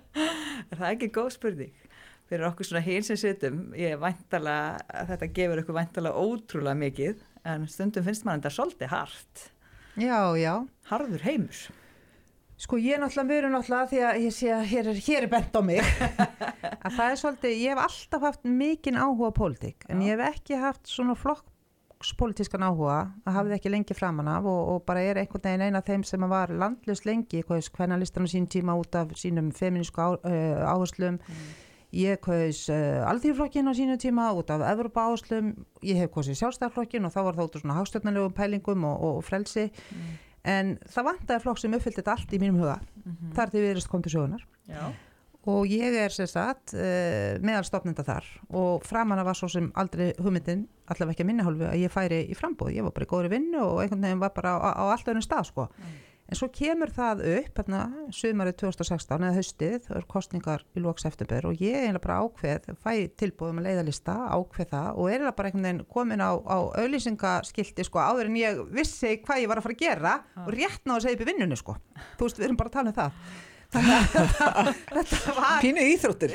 [0.71, 1.81] er það ekki góð spurning?
[2.31, 4.59] Fyrir okkur svona hinn sem situm, ég væntala,
[5.11, 9.49] þetta gefur ykkur væntala ótrúlega mikið, en stundum finnst maður þetta svolítið hart,
[9.95, 10.55] Já, já
[10.91, 11.59] harður heimur.
[12.59, 15.31] Sko ég er náttúrulega mjög náttúrulega því að ég sé að hér er, hér er
[15.31, 15.81] bent á mig
[16.85, 20.07] að það er svolítið, ég hef alltaf haft mikinn áhuga á pólitík en Já.
[20.07, 21.17] ég hef ekki haft svona
[22.05, 25.81] flokkspólitískan áhuga það hafði ekki lengi framan af og, og bara er einhvern veginn eina
[25.81, 30.01] af þeim sem var landlust lengi, hvernig listan á sín tíma út af sínum feminísku
[30.01, 31.19] á, uh, áherslum.
[31.95, 35.55] Ég kaus uh, alþýrflokkin á sínu tíma út af Evropa áherslum.
[35.83, 39.25] Ég hef kausið sjálfstæðarflokkin og þá var það út af svona hagstjórnarlegum pælingum og, og
[39.25, 39.71] frelsi.
[40.45, 42.81] En það vantaði flokk sem uppfyllt þetta allt í mínum huga.
[43.37, 44.91] Þar til viðrist kom til sögunar Já.
[45.51, 48.28] Og ég er sagt uh, meðal stopnenda þar.
[48.55, 52.24] Og framanna var svo sem aldrei hugmyndin allavega ekki að minni hálfu að ég færi
[52.28, 54.84] í frambúð ég var bara í góðri vinnu og einhvern veginn var bara á, á
[54.92, 55.68] allt öðrum stað sko.
[56.24, 57.80] En svo kemur það upp hérna,
[58.16, 62.70] sumarið 2016 eða haustið, það eru kostningar í lóks eftirbör og ég eiginlega bara ákveð
[62.80, 66.59] fæ tilbúðum að leiðalista, ákveð það og er eiginlega bara einhvern veginn komin á, á
[66.80, 70.14] auðlýsingaskilti sko áður en ég vissi hvað ég var að fara að gera
[70.47, 71.76] og rétt náðu að segja upp í vinnunni sko.
[72.16, 73.20] Þú veist, við erum bara að tala um það
[73.75, 76.35] þetta, var pínu íþróttir.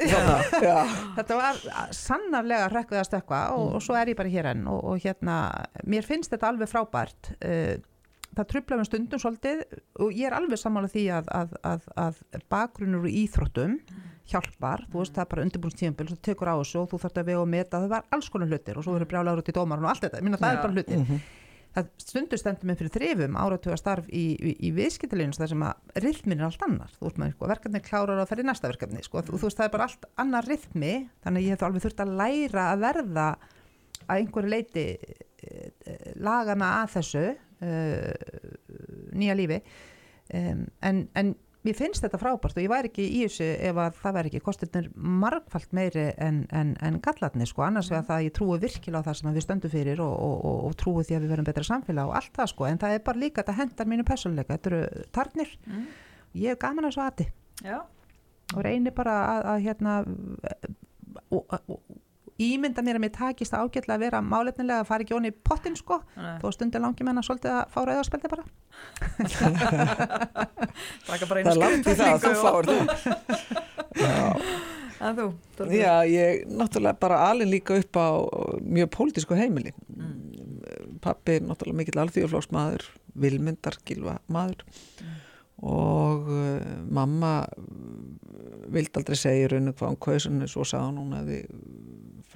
[1.18, 1.62] Þetta var
[1.96, 5.40] sannarlega hrekkuð að stökkva og, og svo er ég bara hér enn og, og hérna,
[5.88, 7.80] mér finnst þetta alveg frábært uh,
[8.36, 9.64] það trubla með stundum svolítið
[10.04, 13.80] og ég er alveg sammála því að, að, að, að bakgrunnur í íþróttum
[14.30, 17.30] hjálpar, þú veist það er bara undirbúinstíðanbíl þú tekur á þessu og þú þarft að
[17.32, 19.88] vega og meta það var alls konar hlutir og svo verður brjálagur út í dómarun
[19.88, 21.24] og allt þetta, minna það er bara hlutir
[21.76, 26.00] það stundur stendur mig fyrir þrifum áratuga starf í, í, í viðskiptilegins þar sem að
[26.06, 26.94] rithmin er allt annar.
[26.98, 29.60] Þú veist maður, sko, verkefni klárar að ferja í næsta verkefni sko, þú, þú veist
[29.60, 30.94] það er bara allt annar rithmi
[31.26, 33.28] þannig ég hef þá alveg þurft að læra að verða
[34.10, 38.50] að einhverju leiti eh, lagana að þessu uh,
[39.20, 39.62] nýja lífi.
[40.30, 41.34] Um, en, en
[41.68, 44.41] mér finnst þetta frábært og ég væri ekki í þessu ef að það væri ekki.
[44.45, 49.03] Kostirnir margfalt meiri en, en, en gallarnir sko, annars vegar það að ég trúi virkilega
[49.03, 51.49] á það sem við stöndum fyrir og, og, og, og trúi því að við verðum
[51.49, 54.57] betra samfélag og allt það sko, en það er bara líka þetta hendar mínu persónleika,
[54.57, 55.55] þetta eru tarnir.
[55.68, 55.88] Mm.
[56.39, 57.30] ég hef gaman að svo aði
[57.66, 57.80] Já.
[58.55, 59.95] og reynir bara að, að hérna
[61.30, 61.80] og, og
[62.40, 65.40] ímynda mér að mér takist það ágætlega að vera málefnilega að fara ekki onni í
[65.50, 66.36] pottin sko Nei.
[66.42, 68.44] þó stundir langi menna svolítið að fá rauðarspeldi bara
[71.10, 72.78] Taka bara það er langt í það að þú fáir þú
[74.00, 74.20] Já.
[75.00, 75.26] En þú,
[75.56, 75.80] Þorbjörn?
[75.80, 78.20] Já, ég náttúrulega bara alin líka upp á
[78.60, 79.72] mjög pólitísku heimili.
[81.00, 82.84] Pappi er náttúrulega mikill alþjóðflóksmaður,
[83.24, 84.60] vilmyndar, gilva maður
[85.60, 87.44] og uh, mamma
[88.72, 91.40] vildi aldrei segja í rauninu hvað hún kausun svo sagði hún hún hefði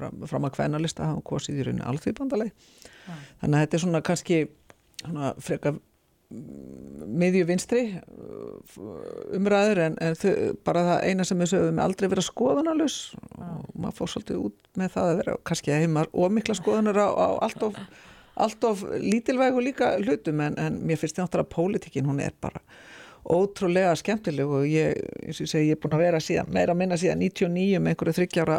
[0.04, 2.54] fram, fram að kvennalista hafa kosið í rauninu alþjóðbandaleg.
[3.08, 3.16] Já.
[3.42, 4.44] Þannig að þetta er svona kannski
[5.04, 5.76] svona freka
[6.34, 8.78] miðju vinstri uh,
[9.38, 10.32] umræður en, en þau,
[10.66, 12.96] bara það eina sem við sögum aldrei vera skoðanalus
[13.38, 17.10] og maður fór svolítið út með það að vera kannski að heima ómikla skoðunar á,
[17.14, 17.78] á allt of,
[18.48, 22.64] allt of lítilvægu líka hlutum en, en mér finnst náttúrulega að pólitíkin hún er bara
[23.24, 26.82] ótrúlega skemmtileg og ég, og ég segi, ég er búin að vera síðan, meira að
[26.82, 28.58] minna síðan 99 með einhverju þryggjára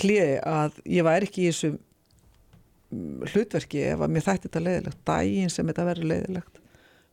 [0.00, 5.00] hliði að ég var ekki í þessu mm, hlutverki ef að mér þætti þetta leiðilegt,
[5.06, 6.60] daginn sem þetta verður leiðilegt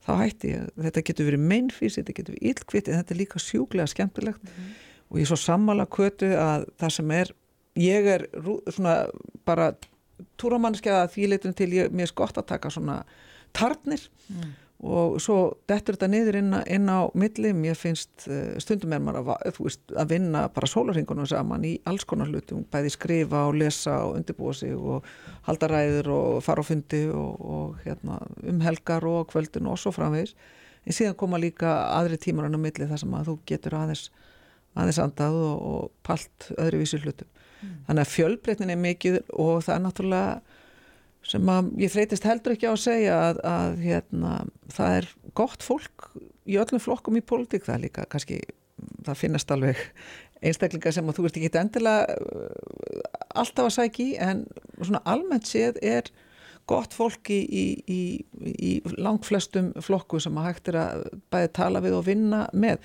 [0.01, 3.91] þá hætti ég, þetta getur verið meinfís, þetta getur verið en þetta er líka sjúglega
[3.91, 4.41] skemmtilegt.
[4.41, 4.71] Mm.
[5.11, 7.33] og ég svo sammála kvötu að það sem er,
[7.77, 8.25] ég er
[8.71, 8.95] svona
[9.45, 9.73] bara
[10.41, 13.01] túramannskjaða því leitum til ég, mér er gott að taka svona
[13.53, 14.07] tarnir.
[14.31, 14.51] Mm
[14.81, 15.37] og svo
[15.69, 19.83] dettur þetta niður inn, inn á milli, mér finnst eh, stundum er maður að, veist,
[19.93, 24.55] að vinna bara sólarhingunum saman í alls konar hlutum bæði skrifa og lesa og undirbúa
[24.57, 25.05] sig og
[25.45, 28.17] halda ræður og fara á fundi og, og hérna,
[28.49, 30.33] um helgar og kvöldin og svo framvegis.
[30.81, 34.09] En síðan koma líka aðri tímar á milli þar sem að þú getur aðeins
[34.71, 37.29] aðeins andað og, og palt öðruvísi hlutum.
[37.61, 37.73] Mm.
[37.85, 40.50] þannig að fjölbreytnin er mikið og það er náttúrulega
[41.27, 44.33] sem að ég þreytist heldur ekki á að segja að, að hérna,
[44.73, 46.09] það er gott fólk
[46.49, 47.67] í öllum flokkum í pólitík.
[47.67, 48.41] Það líka, kannski
[49.05, 49.79] það finnast alveg
[50.41, 53.05] einstaklingar sem að þú ert ekki endilega uh,
[53.37, 54.43] alltaf að sækja í en
[54.79, 56.09] svona almennt séð er
[56.69, 58.01] gott fólk í, í, í,
[58.41, 61.03] í langt flestum flokku sem að hægt er að
[61.33, 62.79] bæði tala við og vinna með.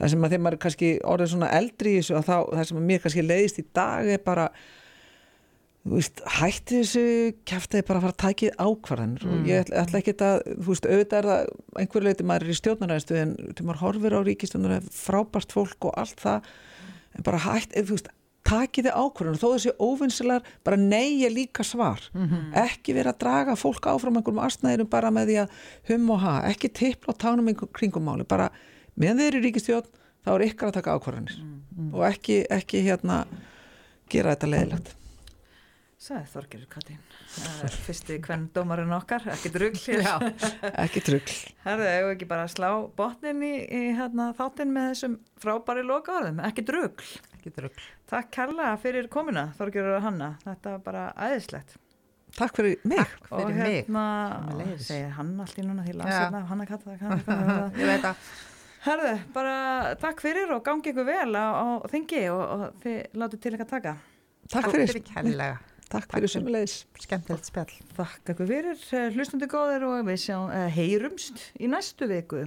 [0.00, 2.80] Það sem að þeim er kannski orðið svona eldri í þessu að þá, það sem
[2.80, 4.48] að mér kannski leiðist í dag er bara
[5.88, 7.02] veist, hætti þessu
[7.48, 9.32] kæftið bara að fara að tækið ákvarðanir mm.
[9.32, 12.52] og ég ætla, ætla ekki að, þú veist, auðvitað er það einhver leiti maður er
[12.52, 16.50] í stjórnaræðistu en þú maður horfir á ríkistunum frábært fólk og allt það
[17.16, 18.12] en bara hætti, þú veist,
[18.50, 22.54] takiði ákvarðanir þó þessi óvinnsilar, bara er líka svar, mm -hmm.
[22.56, 25.48] ekki vera að draga fólk áfram einhverjum astnæðirum bara með því að
[25.88, 28.50] hum og ha, ekki tippla á tánum einhverjum kringum máli, bara
[28.96, 29.86] meðan þeir eru ríkistjórn,
[30.24, 31.94] þá er ykkar að taka ákvarðanir mm -hmm.
[31.94, 33.26] og ekki, ekki hérna
[34.08, 34.99] gera þetta leðilegt
[36.00, 37.00] Sæði Þorgerur Kattín,
[37.84, 40.14] fyrsti hvern dómarinn okkar, ekki drugl Já,
[40.80, 41.34] ekki drugl
[41.66, 46.64] Herðu, hefur ekki bara slá botnin í, í hérna, þáttinn með þessum frábæri lokaðum, ekki
[46.70, 47.04] drugl
[47.36, 51.76] Ekki drugl Takk kærlega fyrir komina Þorgerur og Hanna, þetta var bara aðeinslegt
[52.38, 53.00] Takk fyrir mig.
[53.02, 53.28] Takk.
[53.28, 54.08] Fyrir og hérna,
[54.56, 56.96] mig segir Hanna allir núna því lansirna, Hanna Katta
[57.82, 58.28] Ég veit að
[58.86, 59.56] Herðu, bara
[60.00, 63.74] takk fyrir og gangi ykkur vel á, á þingi og, og þið látu til eitthvað
[63.74, 63.98] taka.
[64.48, 65.58] Takk fyrir, fyrir kærlega
[65.90, 66.74] Takk fyrir sumulegis.
[67.02, 67.72] Skemmtilegt spjall.
[68.30, 68.82] Ykkur fyrir,
[69.16, 70.36] hlustundu góðir og við sjá,
[70.70, 72.44] heyrumst í næstu viku.